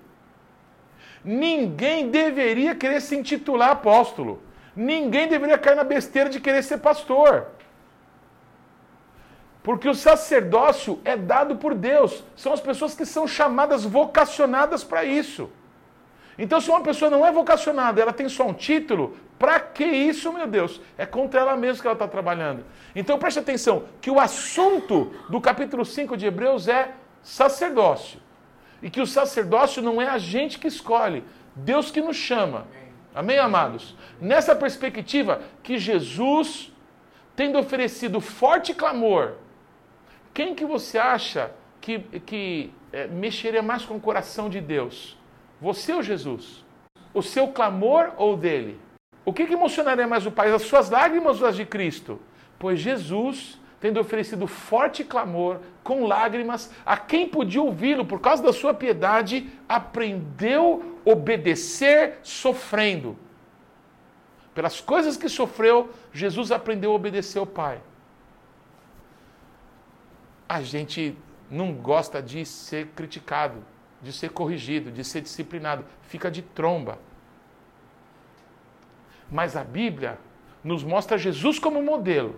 [1.25, 4.43] Ninguém deveria querer se intitular apóstolo.
[4.75, 7.47] Ninguém deveria cair na besteira de querer ser pastor.
[9.62, 12.25] Porque o sacerdócio é dado por Deus.
[12.35, 15.51] São as pessoas que são chamadas vocacionadas para isso.
[16.37, 20.33] Então, se uma pessoa não é vocacionada, ela tem só um título, para que isso,
[20.33, 20.81] meu Deus?
[20.96, 22.64] É contra ela mesma que ela está trabalhando.
[22.94, 26.92] Então, preste atenção, que o assunto do capítulo 5 de Hebreus é
[27.24, 28.20] sacerdócio.
[28.81, 31.24] E que o sacerdócio não é a gente que escolhe,
[31.57, 32.68] Deus que nos chama.
[33.12, 33.96] Amém, amados?
[34.20, 36.72] Nessa perspectiva que Jesus,
[37.35, 39.33] tendo oferecido forte clamor,
[40.33, 41.50] quem que você acha
[41.81, 45.18] que, que é, mexeria mais com o coração de Deus?
[45.61, 46.64] Você ou Jesus?
[47.12, 48.78] O seu clamor ou dele?
[49.25, 50.53] O que, que emocionaria mais o Pai?
[50.53, 52.21] As suas lágrimas ou as de Cristo?
[52.59, 58.53] Pois Jesus tendo oferecido forte clamor, com lágrimas, a quem podia ouvi-lo por causa da
[58.53, 63.19] sua piedade, aprendeu obedecer sofrendo.
[64.55, 67.81] Pelas coisas que sofreu, Jesus aprendeu a obedecer ao Pai.
[70.49, 71.19] A gente
[71.51, 73.65] não gosta de ser criticado,
[74.01, 77.01] de ser corrigido, de ser disciplinado, fica de tromba.
[79.33, 80.18] Mas a Bíblia
[80.62, 82.37] nos mostra Jesus como modelo.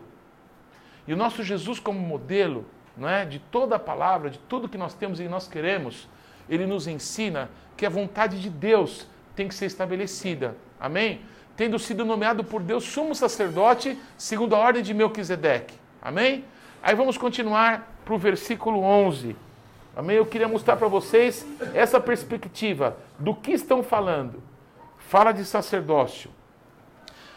[1.09, 2.65] E o nosso Jesus como modelo,
[2.97, 6.09] não é, de toda a palavra, de tudo que nós temos e nós queremos,
[6.49, 10.57] ele nos ensina que a vontade de Deus tem que ser estabelecida.
[10.79, 11.21] Amém?
[11.57, 15.75] Tendo sido nomeado por Deus sumo sacerdote, segundo a ordem de Melquisedeque.
[16.01, 16.45] Amém?
[16.81, 19.37] Aí vamos continuar para o versículo 11.
[19.97, 20.17] Amém?
[20.17, 24.41] Eu queria mostrar para vocês essa perspectiva do que estão falando.
[24.99, 26.31] Fala de sacerdócio.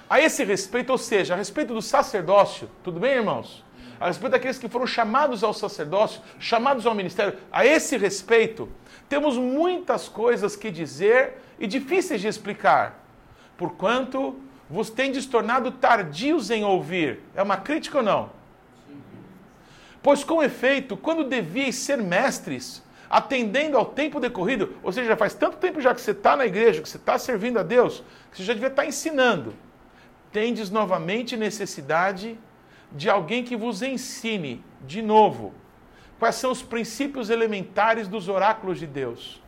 [0.10, 3.64] A esse respeito, ou seja, a respeito do sacerdócio, tudo bem, irmãos?
[4.00, 8.70] A respeito daqueles que foram chamados ao sacerdócio, chamados ao ministério, a esse respeito,
[9.10, 13.04] temos muitas coisas que dizer e difíceis de explicar,
[13.58, 14.40] porquanto
[14.70, 17.20] vos tendes tornado tardios em ouvir.
[17.36, 18.30] É uma crítica ou não?
[20.02, 25.58] Pois com efeito, quando devíeis ser mestres, atendendo ao tempo decorrido, ou seja, faz tanto
[25.58, 28.44] tempo já que você está na igreja, que você está servindo a Deus, que você
[28.44, 29.54] já devia estar tá ensinando
[30.32, 32.38] tendes novamente necessidade
[32.92, 35.54] de alguém que vos ensine de novo
[36.20, 39.42] quais são os princípios elementares dos oráculos de Deus,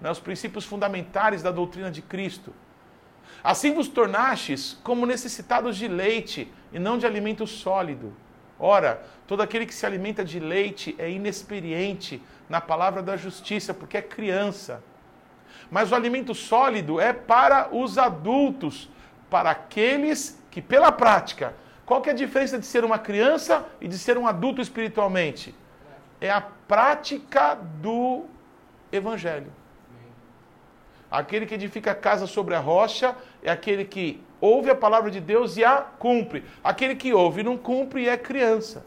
[0.00, 2.52] né, os princípios fundamentares da doutrina de Cristo.
[3.42, 8.12] Assim vos tornastes como necessitados de leite e não de alimento sólido.
[8.58, 13.98] Ora, todo aquele que se alimenta de leite é inexperiente na palavra da justiça, porque
[13.98, 14.82] é criança.
[15.70, 18.88] Mas o alimento sólido é para os adultos,
[19.30, 23.86] para aqueles que, pela prática, qual que é a diferença de ser uma criança e
[23.86, 25.54] de ser um adulto espiritualmente?
[26.20, 28.24] É a prática do
[28.90, 29.52] Evangelho.
[31.10, 35.20] Aquele que edifica a casa sobre a rocha é aquele que ouve a palavra de
[35.20, 36.44] Deus e a cumpre.
[36.64, 38.84] Aquele que ouve e não cumpre é criança.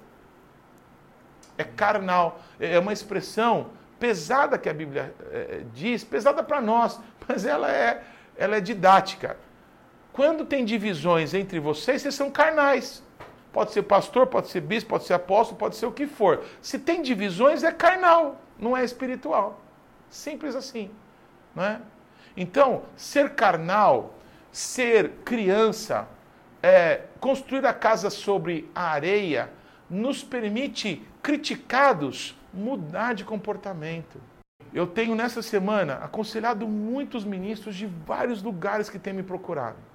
[1.57, 2.41] É carnal.
[2.59, 3.67] É uma expressão
[3.99, 8.03] pesada que a Bíblia é, diz, pesada para nós, mas ela é
[8.39, 9.37] ela é didática.
[10.19, 13.01] Quando tem divisões entre vocês, vocês são carnais.
[13.53, 16.43] Pode ser pastor, pode ser bispo, pode ser apóstolo, pode ser o que for.
[16.61, 19.61] Se tem divisões, é carnal, não é espiritual.
[20.09, 20.91] Simples assim.
[21.55, 21.79] Não é?
[22.35, 24.13] Então, ser carnal,
[24.51, 26.05] ser criança,
[26.61, 29.49] é, construir a casa sobre a areia,
[29.89, 34.19] nos permite, criticados, mudar de comportamento.
[34.73, 39.87] Eu tenho nessa semana aconselhado muitos ministros de vários lugares que têm me procurado.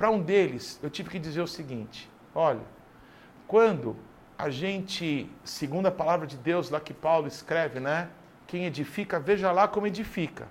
[0.00, 2.62] Para um deles, eu tive que dizer o seguinte: olha,
[3.46, 3.94] quando
[4.38, 8.08] a gente, segundo a palavra de Deus lá que Paulo escreve, né?
[8.46, 10.48] Quem edifica, veja lá como edifica.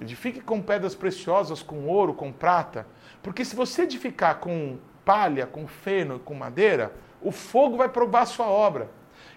[0.00, 2.86] Edifique com pedras preciosas, com ouro, com prata.
[3.22, 8.26] Porque se você edificar com palha, com feno, com madeira, o fogo vai provar a
[8.26, 8.90] sua obra.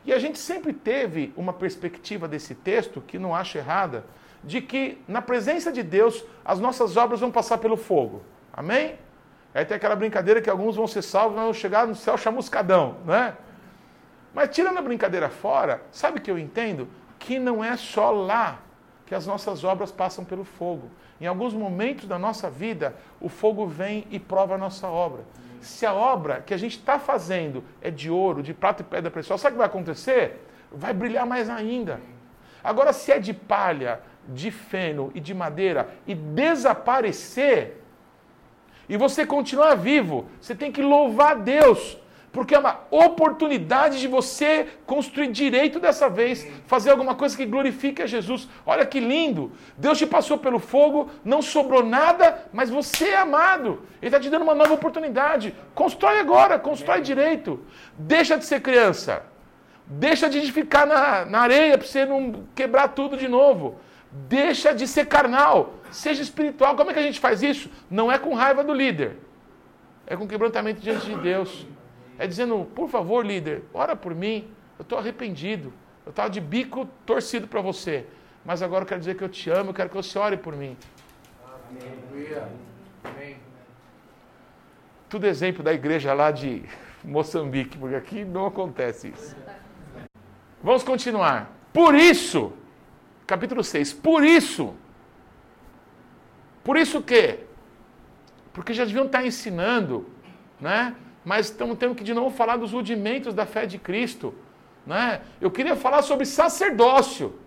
[0.05, 4.05] E a gente sempre teve uma perspectiva desse texto, que não acho errada,
[4.41, 8.23] de que na presença de Deus as nossas obras vão passar pelo fogo.
[8.55, 8.97] Amém?
[9.53, 13.35] Aí tem aquela brincadeira que alguns vão ser salvos, vão chegar no céu chamuscadão, né?
[14.33, 16.87] Mas tirando a brincadeira fora, sabe o que eu entendo?
[17.19, 18.59] Que não é só lá
[19.05, 20.89] que as nossas obras passam pelo fogo.
[21.19, 25.23] Em alguns momentos da nossa vida, o fogo vem e prova a nossa obra.
[25.61, 29.09] Se a obra que a gente está fazendo é de ouro, de prata e pedra
[29.09, 30.45] preciosa, sabe o que vai acontecer?
[30.71, 31.99] Vai brilhar mais ainda.
[32.63, 37.84] Agora, se é de palha, de feno e de madeira e desaparecer,
[38.87, 41.97] e você continuar vivo, você tem que louvar a Deus
[42.35, 48.01] porque é uma oportunidade de você construir direito dessa vez, fazer alguma coisa que glorifique
[48.01, 48.49] a Jesus.
[48.65, 49.53] Olha que lindo!
[49.77, 53.83] Deus te passou pelo fogo, não sobrou nada, mas você é amado.
[54.01, 55.55] Ele está te dando uma nova oportunidade.
[55.73, 57.65] Constrói agora, constrói direito.
[57.97, 59.23] Deixa de ser criança.
[59.87, 63.79] Deixa de ficar na, na areia para você não quebrar tudo de novo.
[64.11, 65.75] Deixa de ser carnal.
[65.95, 66.75] Seja espiritual.
[66.75, 67.69] Como é que a gente faz isso?
[67.89, 69.17] Não é com raiva do líder.
[70.05, 71.65] É com quebrantamento diante de Deus.
[72.19, 74.49] É dizendo, por favor, líder, ora por mim.
[74.77, 75.71] Eu estou arrependido.
[76.05, 78.05] Eu estava de bico torcido para você.
[78.43, 80.53] Mas agora eu quero dizer que eu te amo, eu quero que você ore por
[80.53, 80.75] mim.
[83.03, 83.38] Amém.
[85.08, 86.63] Tudo exemplo da igreja lá de
[87.03, 89.36] Moçambique, porque aqui não acontece isso.
[90.62, 91.51] Vamos continuar.
[91.71, 92.51] Por isso,
[93.25, 94.75] capítulo 6, por isso,
[96.65, 97.39] por isso que?
[98.51, 100.10] Porque já deviam estar ensinando,
[100.60, 100.95] né?
[101.23, 104.34] mas estamos tendo que de novo falar dos rudimentos da fé de Cristo.
[104.86, 105.21] Né?
[105.39, 107.39] Eu queria falar sobre sacerdócio,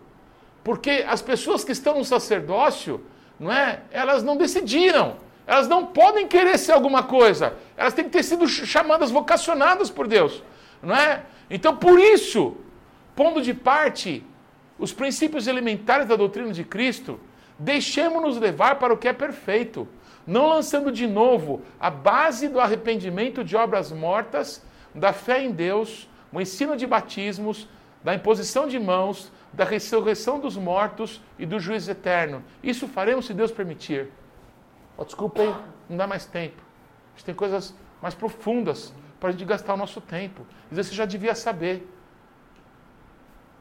[0.62, 3.04] porque as pessoas que estão no sacerdócio,
[3.40, 3.80] não é?
[3.90, 5.16] elas não decidiram,
[5.48, 10.06] elas não podem querer ser alguma coisa, elas têm que ter sido chamadas, vocacionadas por
[10.06, 10.44] Deus.
[10.80, 11.24] Não é?
[11.50, 12.56] Então, por isso,
[13.16, 14.24] pondo de parte
[14.78, 17.18] os princípios elementares da doutrina de Cristo,
[17.58, 19.88] deixemos-nos levar para o que é perfeito
[20.28, 24.62] não lançando de novo a base do arrependimento de obras mortas,
[24.94, 27.66] da fé em Deus, o ensino de batismos,
[28.04, 32.44] da imposição de mãos, da ressurreição dos mortos e do juízo eterno.
[32.62, 34.10] Isso faremos se Deus permitir.
[34.98, 35.06] Oh,
[35.88, 36.60] não dá mais tempo.
[37.14, 40.46] A gente tem coisas mais profundas para a gente gastar o nosso tempo.
[40.70, 41.88] Isso você já devia saber.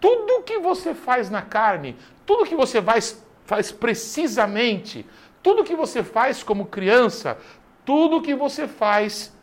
[0.02, 5.06] Tudo que você faz na carne, tudo que você faz, faz precisamente
[5.42, 7.38] tudo que você faz como criança,
[7.86, 9.34] tudo que você faz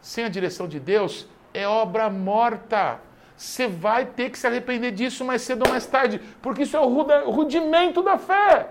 [0.00, 2.98] sem a direção de Deus é obra morta.
[3.36, 6.80] Você vai ter que se arrepender disso mais cedo ou mais tarde, porque isso é
[6.80, 8.70] o rudimento da fé.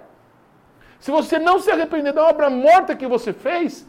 [0.99, 3.87] Se você não se arrepender da obra morta que você fez,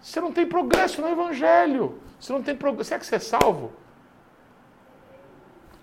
[0.00, 2.00] você não tem progresso no Evangelho.
[2.18, 2.88] Você não tem progresso.
[2.88, 3.72] Será que você é salvo?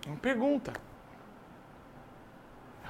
[0.07, 0.73] Uma pergunta.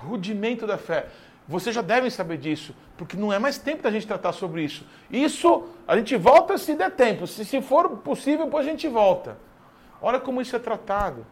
[0.04, 1.08] Rudimento da fé.
[1.48, 4.86] Vocês já devem saber disso, porque não é mais tempo da gente tratar sobre isso.
[5.12, 7.28] Isso a gente volta se der tempo.
[7.28, 9.38] Se, se for possível, depois a gente volta.
[10.02, 11.26] Olha como isso é tratado.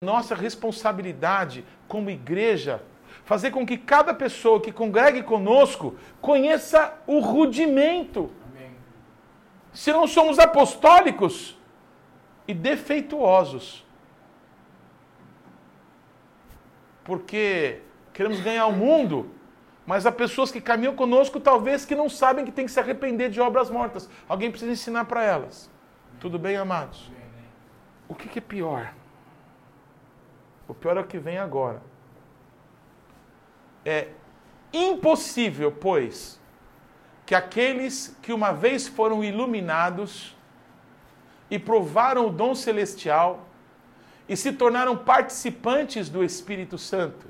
[0.00, 2.82] Nossa responsabilidade como igreja,
[3.24, 8.30] fazer com que cada pessoa que congregue conosco conheça o rudimento.
[8.50, 8.72] Amém.
[9.72, 11.56] Se não somos apostólicos
[12.46, 13.81] e defeituosos.
[17.04, 17.80] Porque
[18.12, 19.30] queremos ganhar o mundo,
[19.86, 23.30] mas há pessoas que caminham conosco, talvez que não sabem que tem que se arrepender
[23.30, 24.08] de obras mortas.
[24.28, 25.70] Alguém precisa ensinar para elas.
[26.20, 27.10] Tudo bem, amados?
[28.08, 28.92] O que, que é pior?
[30.68, 31.82] O pior é o que vem agora.
[33.84, 34.08] É
[34.72, 36.40] impossível, pois,
[37.26, 40.36] que aqueles que uma vez foram iluminados
[41.50, 43.46] e provaram o dom celestial
[44.32, 47.26] e se tornaram participantes do Espírito Santo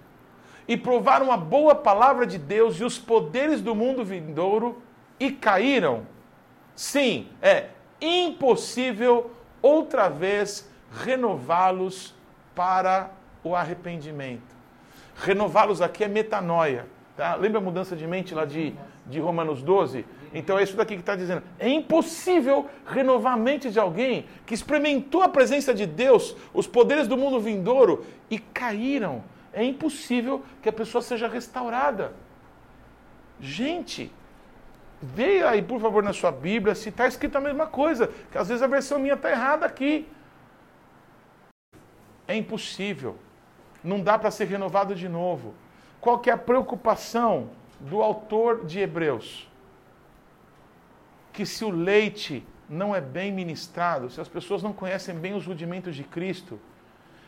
[0.68, 4.80] e provaram a boa palavra de Deus e os poderes do mundo vindouro
[5.18, 6.06] e caíram.
[6.76, 12.14] Sim, é impossível outra vez renová-los
[12.54, 13.10] para
[13.42, 14.54] o arrependimento.
[15.16, 16.86] Renová-los aqui é metanoia.
[17.16, 17.34] Tá?
[17.34, 18.76] Lembra a mudança de mente lá de,
[19.08, 20.06] de Romanos 12?
[20.34, 21.42] Então é isso daqui que está dizendo.
[21.58, 27.06] É impossível renovar a mente de alguém que experimentou a presença de Deus, os poderes
[27.06, 29.22] do mundo vindouro e caíram.
[29.52, 32.14] É impossível que a pessoa seja restaurada.
[33.38, 34.10] Gente,
[35.02, 38.48] veja aí, por favor, na sua Bíblia, se está escrito a mesma coisa, que às
[38.48, 40.08] vezes a versão minha está errada aqui.
[42.26, 43.16] É impossível.
[43.84, 45.54] Não dá para ser renovado de novo.
[46.00, 49.51] Qual que é a preocupação do autor de Hebreus?
[51.32, 55.46] Que se o leite não é bem ministrado, se as pessoas não conhecem bem os
[55.46, 56.58] rudimentos de Cristo,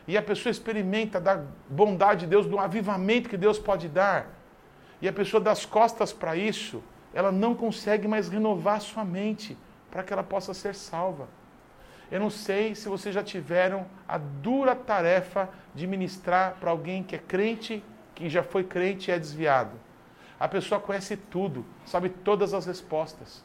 [0.07, 4.30] e a pessoa experimenta da bondade de Deus, do avivamento que Deus pode dar,
[5.00, 6.82] e a pessoa dá as costas para isso,
[7.12, 9.57] ela não consegue mais renovar sua mente
[9.90, 11.28] para que ela possa ser salva.
[12.11, 17.16] Eu não sei se vocês já tiveram a dura tarefa de ministrar para alguém que
[17.16, 17.82] é crente,
[18.14, 19.72] que já foi crente e é desviado.
[20.38, 23.44] A pessoa conhece tudo, sabe todas as respostas.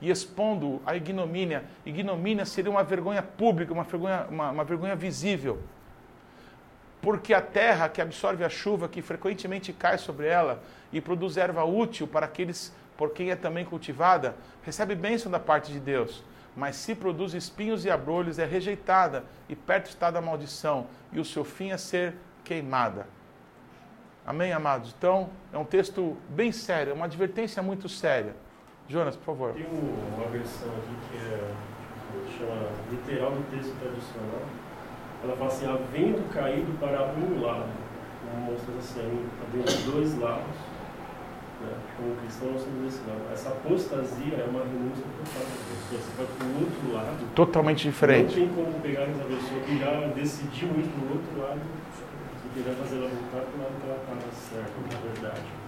[0.00, 1.64] e expondo a ignomínia.
[1.84, 5.60] Ignomínia seria uma vergonha pública, uma vergonha, uma, uma vergonha visível.
[7.00, 11.64] Porque a terra que absorve a chuva, que frequentemente cai sobre ela e produz erva
[11.64, 16.22] útil para aqueles por quem é também cultivada, recebe bênção da parte de Deus.
[16.56, 21.24] Mas se produz espinhos e abrolhos, é rejeitada e perto está da maldição, e o
[21.24, 22.14] seu fim é ser
[22.44, 23.06] queimada.
[24.24, 24.94] Amém, amados?
[24.96, 28.34] Então, é um texto bem sério, é uma advertência muito séria.
[28.88, 29.52] Jonas, por favor.
[29.52, 31.50] Tem uma versão aqui que é
[32.38, 34.42] chama literal do texto tradicional.
[35.22, 37.70] Ela fala assim, havendo caído para um lado.
[38.46, 40.56] Mostra assim, havendo dois lados.
[41.60, 41.72] Né?
[41.96, 43.20] Como cristão nós somos desse lado.
[43.32, 45.46] Essa apostasia é uma renúncia total.
[45.90, 47.34] Você vai para o outro lado.
[47.34, 48.38] Totalmente diferente.
[48.38, 51.60] Não tem como pegar essa pessoa que já decidiu ir para o outro lado
[52.44, 55.63] e querer fazer ela voltar para o lado que ela estava certa, na verdade.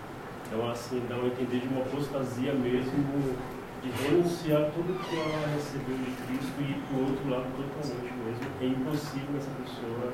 [0.47, 3.37] Então, assim, dá um entender de uma apostasia mesmo,
[3.83, 8.15] de renunciar tudo que ela recebeu de Cristo e ir para o outro lado totalmente
[8.15, 8.47] mesmo.
[8.63, 10.13] É impossível essa pessoa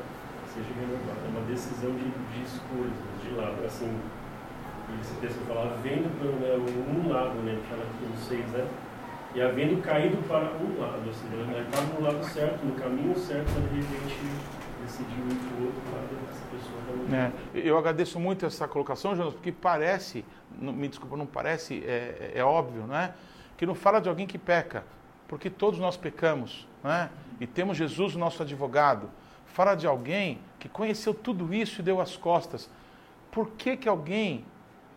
[0.53, 1.21] seja renovada.
[1.25, 2.45] É uma decisão de, de
[3.23, 3.65] de lado.
[3.65, 3.93] Assim,
[5.01, 8.67] esse texto fala, vendo para né, um lado, né, fala aqui no 6, né?
[9.35, 13.49] E havendo caído para um lado, seja, ele estava no lado certo, no caminho certo,
[13.57, 14.21] mas de repente
[14.85, 16.52] decidiu ir para o outro lado, pessoa
[17.13, 20.25] é, eu agradeço muito essa colocação, Jonas, porque parece,
[20.59, 23.15] me desculpa, não parece, é, é, é, óbvio, não é?
[23.57, 24.85] Que não fala de alguém que peca,
[25.29, 27.11] porque todos nós pecamos, não é?
[27.41, 29.11] E temos Jesus, nosso advogado.
[29.47, 32.71] Fala de alguém que conheceu tudo isso e deu as costas.
[33.31, 34.45] Por que, que alguém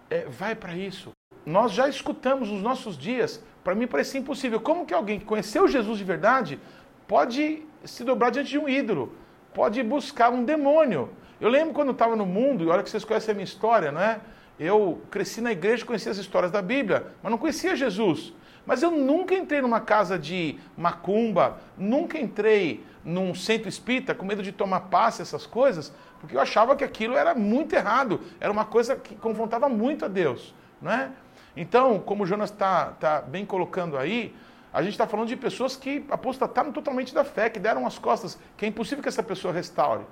[0.09, 1.11] é, vai para isso?
[1.45, 4.59] Nós já escutamos nos nossos dias, para mim parece impossível.
[4.59, 6.59] Como que alguém que conheceu Jesus de verdade
[7.07, 9.13] pode se dobrar diante de um ídolo?
[9.53, 11.09] Pode buscar um demônio?
[11.39, 14.01] Eu lembro quando estava no mundo, e olha que vocês conhecem a minha história, não
[14.01, 14.19] é?
[14.57, 18.33] Eu cresci na igreja, conhecia as histórias da Bíblia, mas não conhecia Jesus.
[18.65, 24.41] Mas eu nunca entrei numa casa de macumba, nunca entrei num centro espírita com medo
[24.41, 28.65] de tomar passe, essas coisas, porque eu achava que aquilo era muito errado, era uma
[28.65, 31.11] coisa que confrontava muito a Deus, não é?
[31.55, 34.35] Então, como o Jonas está tá bem colocando aí,
[34.73, 38.37] a gente está falando de pessoas que apostataram totalmente da fé, que deram as costas,
[38.57, 40.03] que é impossível que essa pessoa restaure.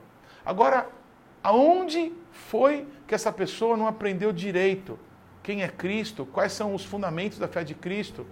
[0.45, 0.87] Agora,
[1.43, 4.97] Aonde foi que essa pessoa não aprendeu direito?
[5.43, 6.25] Quem é Cristo?
[6.25, 8.25] Quais são os fundamentos da fé de Cristo?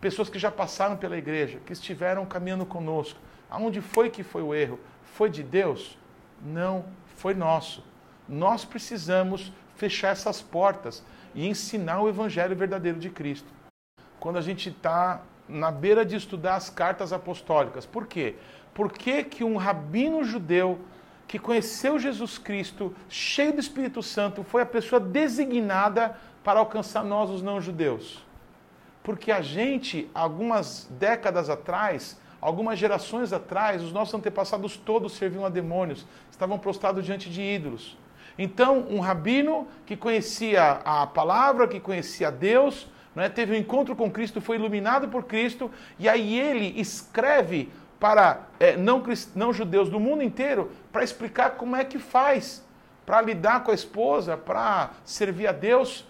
[0.00, 3.20] Pessoas que já passaram pela igreja, que estiveram caminhando conosco.
[3.50, 4.80] Aonde foi que foi o erro?
[5.02, 5.98] Foi de Deus?
[6.42, 6.86] Não,
[7.16, 7.84] foi nosso.
[8.26, 13.48] Nós precisamos fechar essas portas e ensinar o evangelho verdadeiro de Cristo.
[14.18, 17.84] Quando a gente está na beira de estudar as cartas apostólicas.
[17.84, 18.36] Por quê?
[18.72, 20.80] Por que, que um rabino judeu
[21.30, 27.30] que conheceu Jesus Cristo, cheio do Espírito Santo, foi a pessoa designada para alcançar nós,
[27.30, 28.26] os não-judeus.
[29.04, 35.48] Porque a gente, algumas décadas atrás, algumas gerações atrás, os nossos antepassados todos serviam a
[35.48, 37.96] demônios, estavam prostrados diante de ídolos.
[38.36, 43.28] Então, um rabino que conhecia a palavra, que conhecia Deus, não é?
[43.28, 47.70] teve um encontro com Cristo, foi iluminado por Cristo, e aí ele escreve
[48.00, 49.02] para é, não,
[49.36, 52.64] não judeus do mundo inteiro para explicar como é que faz
[53.10, 56.06] para lidar com a esposa, para servir a Deus.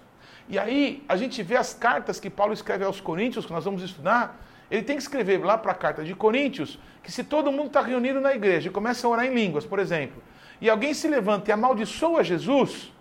[0.46, 3.82] E aí a gente vê as cartas que Paulo escreve aos Coríntios, que nós vamos
[3.82, 4.38] estudar.
[4.70, 7.80] Ele tem que escrever lá para a carta de Coríntios que se todo mundo está
[7.80, 10.22] reunido na igreja e começa a orar em línguas, por exemplo,
[10.60, 12.92] e alguém se levanta e amaldiçoa Jesus,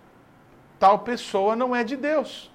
[0.79, 2.49] tal pessoa não é de Deus.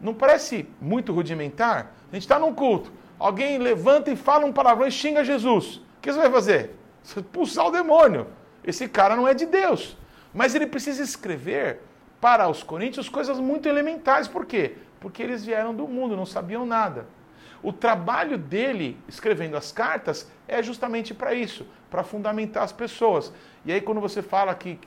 [0.00, 1.92] Não parece muito rudimentar?
[2.10, 5.80] A gente está num culto, alguém levanta e fala um palavrão e xinga Jesus.
[5.98, 6.76] O que você vai fazer?
[7.02, 8.28] Você expulsar o demônio.
[8.64, 9.96] Esse cara não é de Deus.
[10.32, 11.80] Mas ele precisa escrever
[12.20, 14.28] para os coríntios coisas muito elementares.
[14.28, 14.76] Por quê?
[15.00, 17.06] Porque eles vieram do mundo, não sabiam nada.
[17.62, 23.32] O trabalho dele, escrevendo as cartas, é justamente para isso, para fundamentar as pessoas.
[23.64, 24.78] E aí, quando você fala que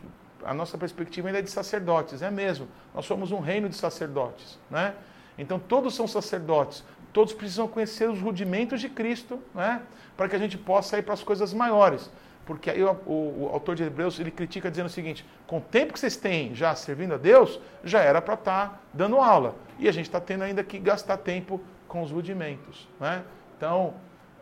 [0.44, 2.68] a nossa perspectiva ainda é de sacerdotes, é mesmo.
[2.96, 4.96] Nós somos um reino de sacerdotes, né?
[5.38, 6.84] Então, todos são sacerdotes,
[7.14, 9.82] todos precisam conhecer os rudimentos de Cristo, né?
[10.16, 12.10] Para que a gente possa ir para as coisas maiores.
[12.46, 15.62] Porque aí o, o, o, autor de Hebreus ele critica dizendo o seguinte: com o
[15.62, 19.56] tempo que vocês têm já servindo a Deus, já era para estar tá dando aula.
[19.78, 22.88] E a gente está tendo ainda que gastar tempo com os rudimentos.
[23.00, 23.24] Né?
[23.58, 23.94] Então,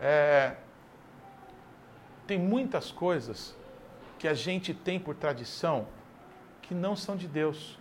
[0.01, 0.53] é,
[2.25, 3.55] tem muitas coisas
[4.17, 5.87] que a gente tem por tradição
[6.61, 7.77] que não são de Deus.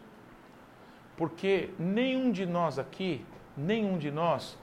[1.17, 3.25] Porque nenhum de nós aqui,
[3.57, 4.57] nenhum de nós,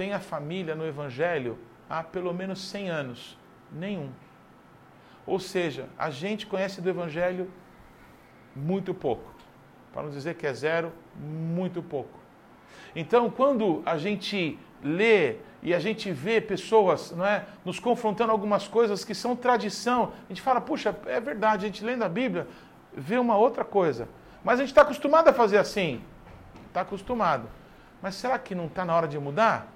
[0.00, 3.38] tem a família no Evangelho há pelo menos 100 anos.
[3.70, 4.08] Nenhum.
[5.26, 7.50] Ou seja, a gente conhece do Evangelho
[8.56, 9.30] muito pouco.
[9.92, 12.18] Para não dizer que é zero, muito pouco.
[12.96, 18.66] Então, quando a gente lê e a gente vê pessoas não é, nos confrontando algumas
[18.66, 22.48] coisas que são tradição, a gente fala, puxa, é verdade, a gente lendo a Bíblia
[22.94, 24.08] vê uma outra coisa.
[24.42, 26.02] Mas a gente está acostumado a fazer assim.
[26.68, 27.46] Está acostumado.
[28.00, 29.70] Mas será que não está na hora de mudar?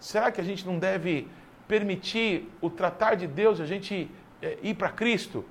[0.00, 1.28] Será que a gente não deve
[1.68, 4.10] permitir o tratar de Deus, a gente
[4.42, 5.44] é, ir para Cristo?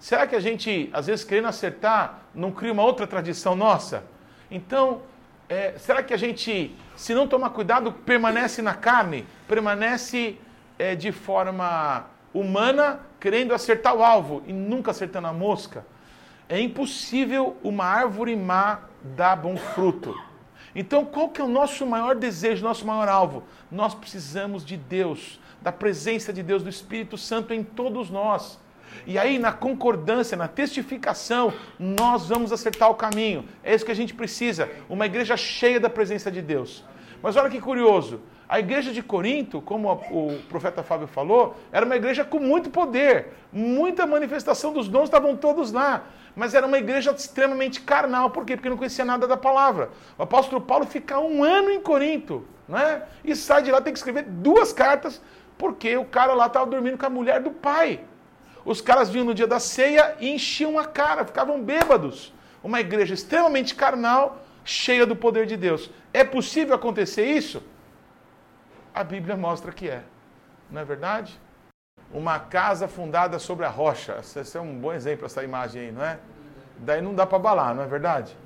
[0.00, 4.02] Será que a gente, às vezes, querendo acertar, não cria uma outra tradição nossa?
[4.50, 5.02] Então,
[5.48, 9.26] é, será que a gente, se não tomar cuidado, permanece na carne?
[9.46, 10.38] Permanece
[10.78, 15.86] é, de forma humana, querendo acertar o alvo e nunca acertando a mosca?
[16.48, 20.18] É impossível uma árvore má dar bom fruto.
[20.74, 23.42] Então, qual que é o nosso maior desejo, nosso maior alvo?
[23.70, 28.58] Nós precisamos de Deus, da presença de Deus, do Espírito Santo em todos nós.
[29.06, 33.44] E aí, na concordância, na testificação, nós vamos acertar o caminho.
[33.62, 34.70] É isso que a gente precisa.
[34.88, 36.84] Uma igreja cheia da presença de Deus.
[37.22, 38.20] Mas olha que curioso.
[38.48, 43.28] A igreja de Corinto, como o profeta Fábio falou, era uma igreja com muito poder,
[43.50, 46.04] muita manifestação dos dons, estavam todos lá.
[46.34, 48.30] Mas era uma igreja extremamente carnal.
[48.30, 48.56] Por quê?
[48.56, 49.90] Porque não conhecia nada da palavra.
[50.16, 53.04] O apóstolo Paulo fica um ano em Corinto, não é?
[53.24, 55.20] E sai de lá, tem que escrever duas cartas,
[55.58, 58.00] porque o cara lá estava dormindo com a mulher do pai.
[58.64, 62.32] Os caras vinham no dia da ceia e enchiam a cara, ficavam bêbados.
[62.62, 65.90] Uma igreja extremamente carnal, cheia do poder de Deus.
[66.12, 67.62] É possível acontecer isso?
[68.94, 70.02] A Bíblia mostra que é.
[70.70, 71.38] Não é verdade?
[72.12, 74.18] Uma casa fundada sobre a rocha.
[74.20, 76.18] Esse é um bom exemplo, essa imagem aí, não é?
[76.78, 78.36] Daí não dá para abalar, não é verdade?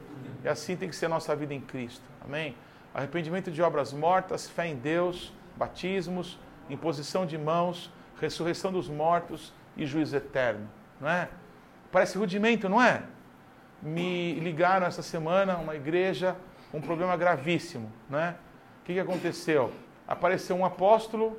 [0.45, 2.05] E assim tem que ser a nossa vida em Cristo.
[2.25, 2.57] Amém?
[2.95, 6.39] Arrependimento de obras mortas, fé em Deus, batismos,
[6.71, 10.69] imposição de mãos, ressurreição dos mortos, e juízo eterno,
[11.01, 11.29] não é?
[11.93, 13.03] Parece rudimento, não é?
[13.83, 16.37] Me ligaram essa semana uma igreja
[16.73, 18.35] com um problema gravíssimo, não é?
[18.81, 19.73] O que aconteceu?
[20.09, 21.39] Apareceu um apóstolo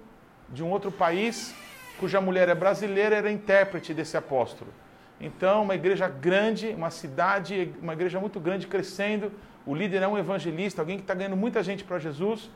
[0.50, 1.54] de um outro país
[2.00, 4.72] cuja mulher é brasileira era intérprete desse apóstolo.
[5.20, 9.32] Então, uma igreja grande, uma cidade, uma igreja muito grande crescendo.
[9.66, 12.50] O líder é um evangelista, alguém que está ganhando muita gente para Jesus.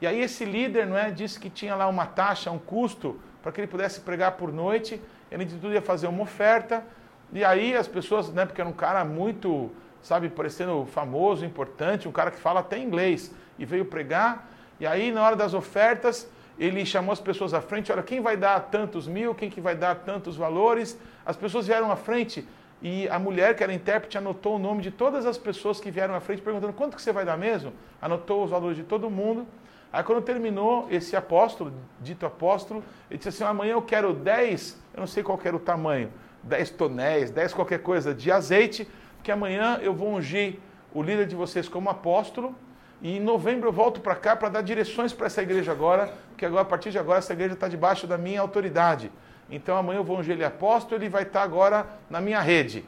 [0.00, 3.52] E aí esse líder, não é, disse que tinha lá uma taxa, um custo para
[3.52, 6.84] que ele pudesse pregar por noite ele de tudo ia fazer uma oferta,
[7.32, 9.70] e aí as pessoas, né, porque era um cara muito,
[10.02, 15.10] sabe, parecendo famoso, importante, um cara que fala até inglês, e veio pregar, e aí
[15.10, 16.28] na hora das ofertas,
[16.58, 19.74] ele chamou as pessoas à frente, olha, quem vai dar tantos mil, quem que vai
[19.74, 22.46] dar tantos valores, as pessoas vieram à frente,
[22.82, 26.14] e a mulher, que era intérprete, anotou o nome de todas as pessoas que vieram
[26.14, 27.72] à frente, perguntando, quanto que você vai dar mesmo?
[28.00, 29.46] Anotou os valores de todo mundo,
[29.92, 35.00] Aí quando terminou esse apóstolo, dito apóstolo, ele disse assim, amanhã eu quero 10, eu
[35.00, 38.86] não sei qual era o tamanho, 10 tonéis, 10 qualquer coisa de azeite,
[39.22, 40.58] que amanhã eu vou ungir
[40.92, 42.54] o líder de vocês como apóstolo,
[43.02, 46.46] e em novembro eu volto para cá para dar direções para essa igreja agora, porque
[46.46, 49.10] agora, a partir de agora essa igreja está debaixo da minha autoridade.
[49.50, 52.84] então amanhã eu vou ungir ele apóstolo, ele vai estar agora na minha rede.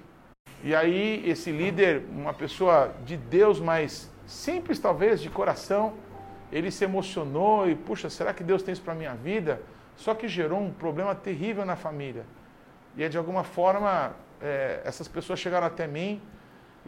[0.62, 5.94] E aí esse líder, uma pessoa de Deus, mas simples talvez, de coração,
[6.50, 9.60] ele se emocionou e, puxa, será que Deus tem isso para minha vida?
[9.96, 12.24] Só que gerou um problema terrível na família.
[12.96, 16.20] E de alguma forma, é, essas pessoas chegaram até mim,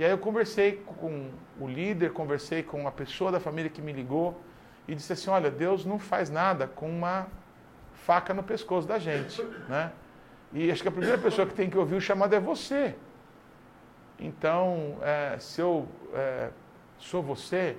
[0.00, 1.28] e aí eu conversei com
[1.60, 4.40] o líder, conversei com uma pessoa da família que me ligou,
[4.88, 7.26] e disse assim, olha, Deus não faz nada com uma
[7.92, 9.92] faca no pescoço da gente, né?
[10.54, 12.96] E acho que a primeira pessoa que tem que ouvir o chamado é você.
[14.18, 16.48] Então, é, se eu é,
[16.96, 17.76] sou você,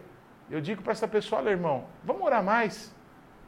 [0.47, 2.93] eu digo para essa pessoa, olha irmão, vamos orar mais.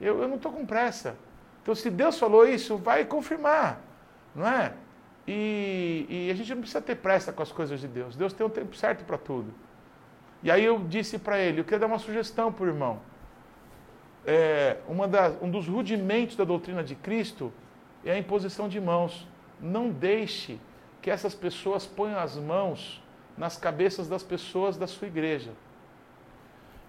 [0.01, 1.15] Eu, eu não estou com pressa.
[1.61, 3.79] Então, se Deus falou isso, vai confirmar,
[4.33, 4.73] não é?
[5.27, 8.15] E, e, a gente não precisa ter pressa com as coisas de Deus.
[8.15, 9.53] Deus tem um tempo certo para tudo.
[10.41, 12.99] E aí eu disse para ele, eu queria dar uma sugestão para o irmão.
[14.25, 17.53] É, uma das, um dos rudimentos da doutrina de Cristo
[18.03, 19.25] é a imposição de mãos.
[19.61, 20.59] Não deixe
[21.01, 23.01] que essas pessoas ponham as mãos
[23.37, 25.51] nas cabeças das pessoas da sua igreja.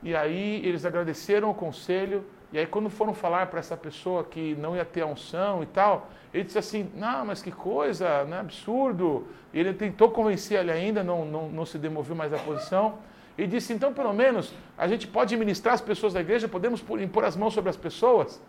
[0.02, 2.24] E aí eles agradeceram o conselho,
[2.54, 5.66] e aí quando foram falar para essa pessoa que não ia ter a unção e
[5.66, 9.26] tal, ele disse assim, não, mas que coisa, né, absurdo.
[9.52, 12.98] Ele tentou convencer ele ainda, não, não, não se demoveu mais da posição.
[13.36, 17.24] E disse, então pelo menos a gente pode ministrar as pessoas da igreja, podemos impor
[17.24, 18.40] as mãos sobre as pessoas?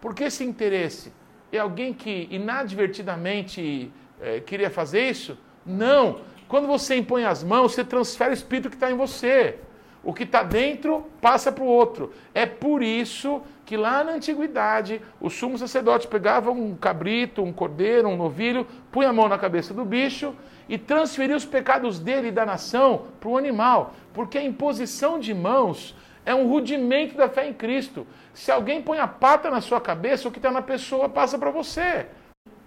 [0.00, 1.12] Por que esse interesse?
[1.52, 5.38] é alguém que inadvertidamente é, queria fazer isso?
[5.64, 6.20] Não.
[6.48, 9.58] Quando você impõe as mãos, você transfere o espírito que está em você.
[10.06, 12.12] O que está dentro passa para o outro.
[12.32, 18.06] É por isso que lá na antiguidade, o sumo sacerdote pegava um cabrito, um cordeiro,
[18.06, 20.32] um novilho, punha a mão na cabeça do bicho
[20.68, 23.94] e transferia os pecados dele e da nação para o animal.
[24.14, 28.06] Porque a imposição de mãos é um rudimento da fé em Cristo.
[28.32, 31.50] Se alguém põe a pata na sua cabeça, o que está na pessoa passa para
[31.50, 32.06] você.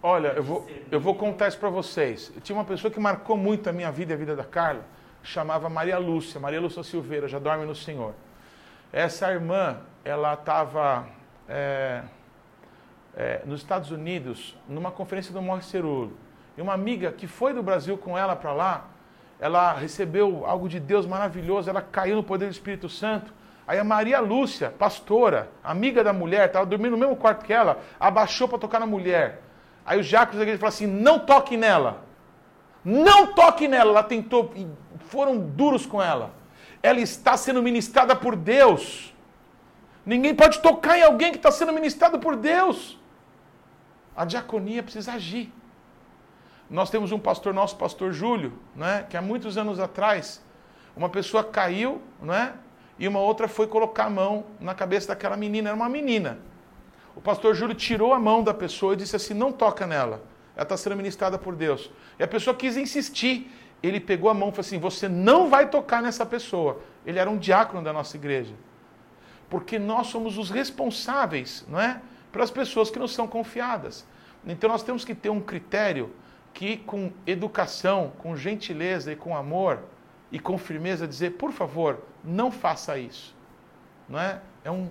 [0.04, 2.34] Olha, eu vou, eu vou contar isso para vocês.
[2.36, 4.84] Eu tinha uma pessoa que marcou muito a minha vida e a vida da Carla,
[5.24, 8.14] chamava Maria Lúcia, Maria Lúcia Silveira, já dorme no Senhor.
[8.92, 11.08] Essa irmã, ela estava
[11.48, 12.04] é,
[13.16, 15.62] é, nos Estados Unidos, numa conferência do Morre.
[16.58, 18.88] E uma amiga que foi do Brasil com ela para lá,
[19.40, 23.34] ela recebeu algo de Deus maravilhoso, ela caiu no poder do Espírito Santo
[23.70, 27.78] Aí a Maria Lúcia, pastora, amiga da mulher, estava dormindo no mesmo quarto que ela,
[28.00, 29.44] abaixou para tocar na mulher.
[29.86, 32.04] Aí o Jacques da igreja falou assim: não toque nela.
[32.84, 33.92] Não toque nela.
[33.92, 34.52] Ela tentou,
[35.10, 36.34] foram duros com ela.
[36.82, 39.14] Ela está sendo ministrada por Deus.
[40.06, 42.98] Ninguém pode tocar em alguém que está sendo ministrado por Deus.
[44.16, 45.52] A diaconia precisa agir.
[46.70, 50.44] Nós temos um pastor nosso, pastor Júlio, né, que há muitos anos atrás,
[50.96, 52.54] uma pessoa caiu, né,
[53.00, 56.38] e uma outra foi colocar a mão na cabeça daquela menina, era uma menina.
[57.16, 60.22] O pastor Júlio tirou a mão da pessoa e disse assim: não toca nela,
[60.56, 61.90] ela está sendo ministrada por Deus.
[62.20, 63.52] E a pessoa quis insistir.
[63.82, 66.82] Ele pegou a mão e falou assim: você não vai tocar nessa pessoa.
[67.06, 68.54] Ele era um diácono da nossa igreja.
[69.50, 72.02] Porque nós somos os responsáveis, não é?
[72.32, 74.06] Para as pessoas que nos são confiadas.
[74.46, 76.12] Então nós temos que ter um critério
[76.54, 79.80] que, com educação, com gentileza e com amor,
[80.32, 83.36] e com firmeza dizer, por favor, não faça isso.
[84.08, 84.42] Não é?
[84.64, 84.90] é um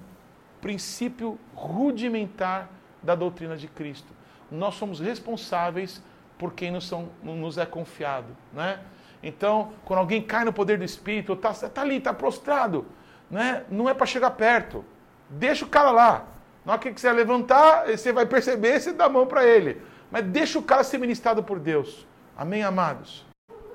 [0.60, 2.68] princípio rudimentar
[3.02, 4.12] da doutrina de Cristo.
[4.50, 6.02] Nós somos responsáveis
[6.38, 8.28] por quem nos, são, nos é confiado.
[8.52, 8.78] Não é?
[9.22, 12.86] Então, quando alguém cai no poder do Espírito, está tá ali, está prostrado,
[13.30, 14.84] não é, não é para chegar perto.
[15.28, 16.26] Deixa o cara lá.
[16.64, 19.82] Na hora que quiser levantar, você vai perceber, você dá a mão para ele.
[20.10, 22.06] Mas deixa o cara ser ministrado por Deus.
[22.36, 23.26] Amém, amados?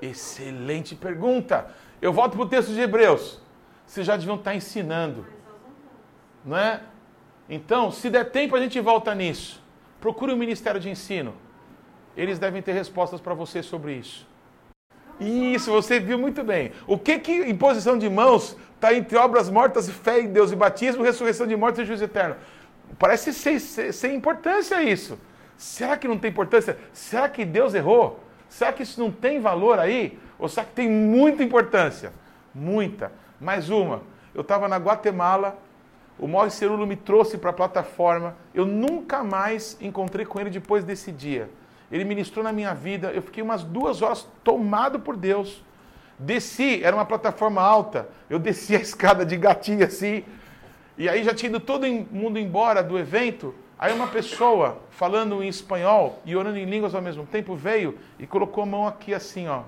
[0.02, 1.68] Excelente pergunta.
[2.02, 3.42] Eu volto para o texto de Hebreus.
[3.86, 5.26] Vocês já deviam estar ensinando.
[6.44, 6.82] Não é?
[7.50, 9.62] Então, se der tempo, a gente volta nisso.
[10.00, 11.34] Procure o Ministério de Ensino.
[12.16, 14.28] Eles devem ter respostas para você sobre isso.
[15.20, 16.72] Isso, você viu muito bem.
[16.88, 21.04] O que que imposição de mãos está entre obras mortas, fé em Deus e batismo,
[21.04, 22.36] ressurreição de mortos e juízo eterno?
[23.00, 25.18] Parece sem importância isso.
[25.58, 26.78] Será que não tem importância?
[26.92, 28.20] Será que Deus errou?
[28.50, 30.20] Será que isso não tem valor aí?
[30.38, 32.12] Ou será que tem muita importância?
[32.54, 33.12] Muita.
[33.40, 34.02] Mais uma.
[34.34, 35.58] Eu estava na Guatemala,
[36.20, 38.36] o Maurice Cerulo me trouxe para a plataforma.
[38.54, 41.50] Eu nunca mais encontrei com ele depois desse dia.
[41.94, 43.12] Ele ministrou na minha vida.
[43.12, 45.64] Eu fiquei umas duas horas tomado por Deus.
[46.18, 48.10] Desci, era uma plataforma alta.
[48.28, 50.26] Eu desci a escada de gatinho assim.
[50.98, 53.54] E aí já tinha ido todo mundo embora do evento.
[53.78, 58.26] Aí uma pessoa falando em espanhol e orando em línguas ao mesmo tempo veio e
[58.26, 59.62] colocou a mão aqui assim, ó.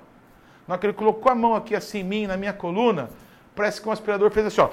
[0.67, 3.07] Na que ele colocou a mão aqui assim em mim, na minha coluna,
[3.55, 4.69] parece que um aspirador fez assim, ó.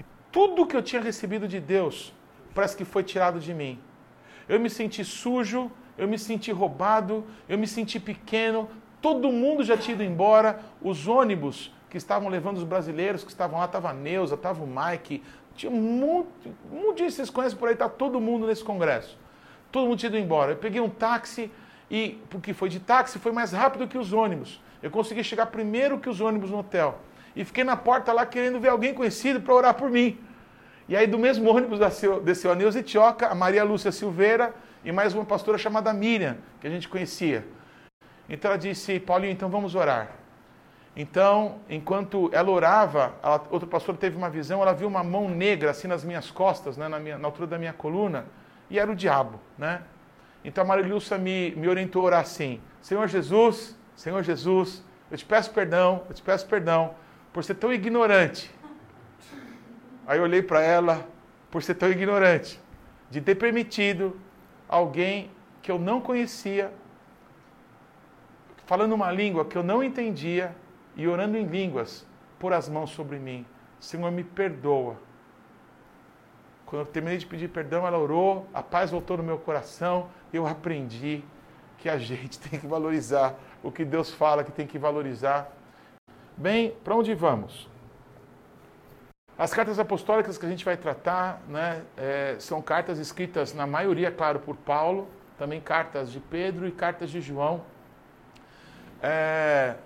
[0.00, 2.12] E tudo que eu tinha recebido de Deus
[2.56, 3.78] parece que foi tirado de mim.
[4.50, 8.68] Eu me senti sujo, eu me senti roubado, eu me senti pequeno,
[9.00, 13.60] todo mundo já tinha ido embora, os ônibus que estavam levando os brasileiros que estavam
[13.60, 15.22] lá, estava a Neuza, estava o Mike,
[15.54, 19.16] tinha monte, um de vocês conhecem por aí, está todo mundo nesse congresso.
[19.70, 20.50] Todo mundo tinha ido embora.
[20.50, 21.48] Eu peguei um táxi
[21.88, 24.60] e, porque foi de táxi, foi mais rápido que os ônibus.
[24.82, 26.98] Eu consegui chegar primeiro que os ônibus no hotel.
[27.36, 30.18] E fiquei na porta lá querendo ver alguém conhecido para orar por mim.
[30.90, 34.52] E aí do mesmo ônibus desceu, desceu a Neuza Etioca, a Maria Lúcia Silveira
[34.84, 37.46] e mais uma pastora chamada Miriam, que a gente conhecia.
[38.28, 40.10] Então ela disse, Paulinho, então vamos orar.
[40.96, 45.70] Então, enquanto ela orava, a outra pastora teve uma visão, ela viu uma mão negra
[45.70, 48.26] assim nas minhas costas, né, na, minha, na altura da minha coluna,
[48.68, 49.82] e era o diabo, né?
[50.44, 55.16] Então a Maria Lúcia me, me orientou a orar assim, Senhor Jesus, Senhor Jesus, eu
[55.16, 56.94] te peço perdão, eu te peço perdão
[57.32, 58.50] por ser tão ignorante.
[60.10, 61.06] Aí eu olhei para ela,
[61.52, 62.60] por ser tão ignorante,
[63.08, 64.18] de ter permitido
[64.68, 65.30] alguém
[65.62, 66.72] que eu não conhecia,
[68.66, 70.52] falando uma língua que eu não entendia
[70.96, 72.04] e orando em línguas,
[72.40, 73.46] pôr as mãos sobre mim.
[73.78, 74.96] Senhor, me perdoa.
[76.66, 80.44] Quando eu terminei de pedir perdão, ela orou, a paz voltou no meu coração, eu
[80.44, 81.22] aprendi
[81.78, 85.52] que a gente tem que valorizar o que Deus fala que tem que valorizar.
[86.36, 87.70] Bem, para onde vamos?
[89.40, 94.10] As cartas apostólicas que a gente vai tratar né, é, são cartas escritas, na maioria,
[94.10, 97.62] claro, por Paulo, também cartas de Pedro e cartas de João.
[99.02, 99.76] É,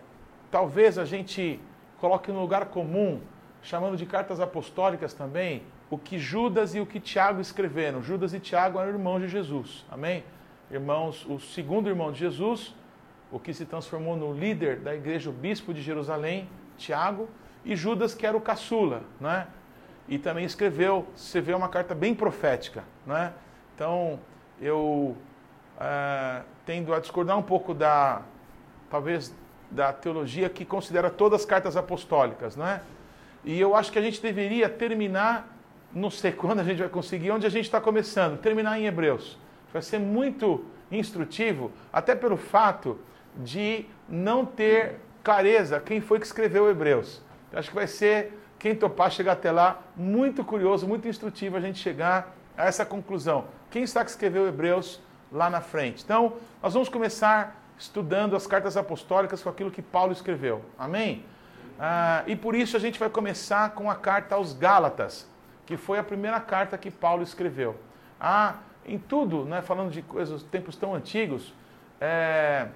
[0.51, 1.61] talvez a gente
[2.01, 3.21] coloque no lugar comum,
[3.63, 8.03] chamando de cartas apostólicas também, o que Judas e o que Tiago escreveram.
[8.03, 10.25] Judas e Tiago eram irmãos de Jesus, amém?
[10.69, 12.75] Irmãos, o segundo irmão de Jesus,
[13.31, 17.29] o que se transformou no líder da igreja, o bispo de Jerusalém, Tiago,
[17.65, 19.47] e Judas, que era o caçula, né?
[20.07, 23.33] E também escreveu, você vê uma carta bem profética, né?
[23.75, 24.21] Então,
[24.61, 25.17] eu
[25.81, 28.23] é, tendo a discordar um pouco da,
[28.91, 29.35] talvez,
[29.71, 32.83] da teologia que considera todas as cartas apostólicas, né?
[33.45, 35.57] E eu acho que a gente deveria terminar,
[35.93, 39.39] não sei quando a gente vai conseguir, onde a gente está começando, terminar em Hebreus.
[39.73, 42.99] Vai ser muito instrutivo, até pelo fato
[43.37, 47.23] de não ter clareza quem foi que escreveu Hebreus.
[47.55, 51.61] Eu acho que vai ser, quem topar chegar até lá, muito curioso, muito instrutivo a
[51.61, 53.45] gente chegar a essa conclusão.
[53.71, 55.01] Quem está que escreveu Hebreus
[55.31, 56.03] lá na frente?
[56.03, 60.65] Então, nós vamos começar estudando as cartas apostólicas com aquilo que Paulo escreveu.
[60.77, 61.25] Amém?
[61.79, 65.25] Ah, e por isso a gente vai começar com a carta aos Gálatas,
[65.65, 67.77] que foi a primeira carta que Paulo escreveu.
[68.21, 71.55] Ah, em tudo, né, falando de coisas, tempos tão antigos,
[72.01, 72.67] é,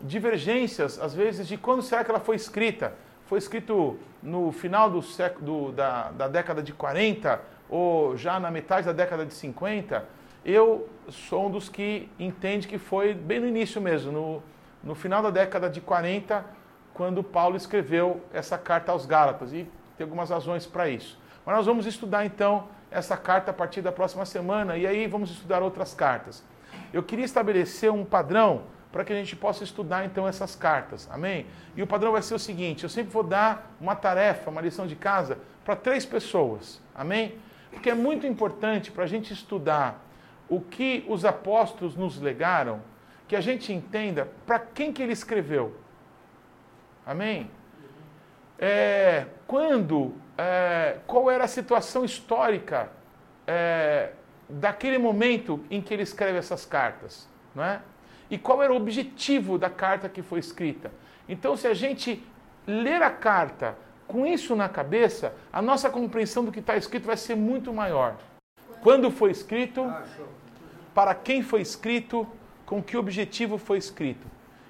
[0.00, 2.94] divergências, às vezes, de quando será que ela foi escrita.
[3.32, 8.50] Foi escrito no final do século, do, da, da década de 40 ou já na
[8.50, 10.04] metade da década de 50.
[10.44, 14.42] Eu sou um dos que entende que foi bem no início mesmo, no,
[14.84, 16.44] no final da década de 40,
[16.92, 19.50] quando Paulo escreveu essa carta aos Gálatas.
[19.54, 19.66] E
[19.96, 21.18] tem algumas razões para isso.
[21.46, 25.30] Mas nós vamos estudar então essa carta a partir da próxima semana e aí vamos
[25.30, 26.44] estudar outras cartas.
[26.92, 31.08] Eu queria estabelecer um padrão para que a gente possa estudar então essas cartas.
[31.10, 31.46] Amém?
[31.74, 34.86] E o padrão vai ser o seguinte: eu sempre vou dar uma tarefa, uma lição
[34.86, 36.80] de casa para três pessoas.
[36.94, 37.34] Amém?
[37.70, 40.04] Porque é muito importante para a gente estudar
[40.48, 42.82] o que os apóstolos nos legaram,
[43.26, 45.74] que a gente entenda para quem que ele escreveu.
[47.06, 47.50] Amém?
[48.58, 52.90] É, quando, é, qual era a situação histórica
[53.46, 54.12] é,
[54.48, 57.80] daquele momento em que ele escreve essas cartas, não é?
[58.32, 60.90] E qual era o objetivo da carta que foi escrita.
[61.28, 62.24] Então, se a gente
[62.66, 63.76] ler a carta
[64.08, 68.16] com isso na cabeça, a nossa compreensão do que está escrito vai ser muito maior.
[68.80, 69.84] Quando foi escrito,
[70.94, 72.26] para quem foi escrito,
[72.64, 74.26] com que objetivo foi escrito.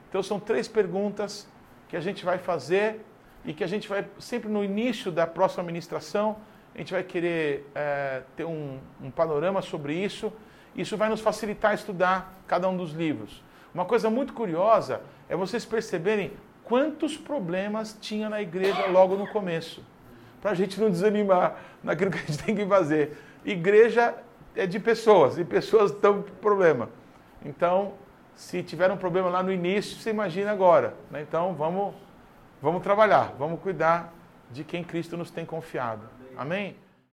[0.09, 1.47] Então, são três perguntas
[1.89, 3.01] que a gente vai fazer
[3.45, 6.37] e que a gente vai, sempre no início da próxima ministração,
[6.75, 10.33] a gente vai querer é, ter um, um panorama sobre isso.
[10.75, 13.41] Isso vai nos facilitar estudar cada um dos livros.
[13.75, 16.33] Uma coisa muito curiosa é vocês perceberem
[16.65, 19.83] quantos problemas tinha na igreja logo no começo.
[20.41, 23.17] Para a gente não desanimar naquilo que a gente tem que fazer.
[23.45, 24.15] Igreja
[24.55, 26.89] é de pessoas, e pessoas estão com problema.
[27.45, 27.95] Então,
[28.35, 30.95] se tiver um problema lá no início, você imagina agora.
[31.11, 31.23] Né?
[31.23, 31.95] Então, vamos,
[32.61, 34.13] vamos trabalhar, vamos cuidar
[34.51, 36.03] de quem Cristo nos tem confiado.
[36.37, 36.77] Amém?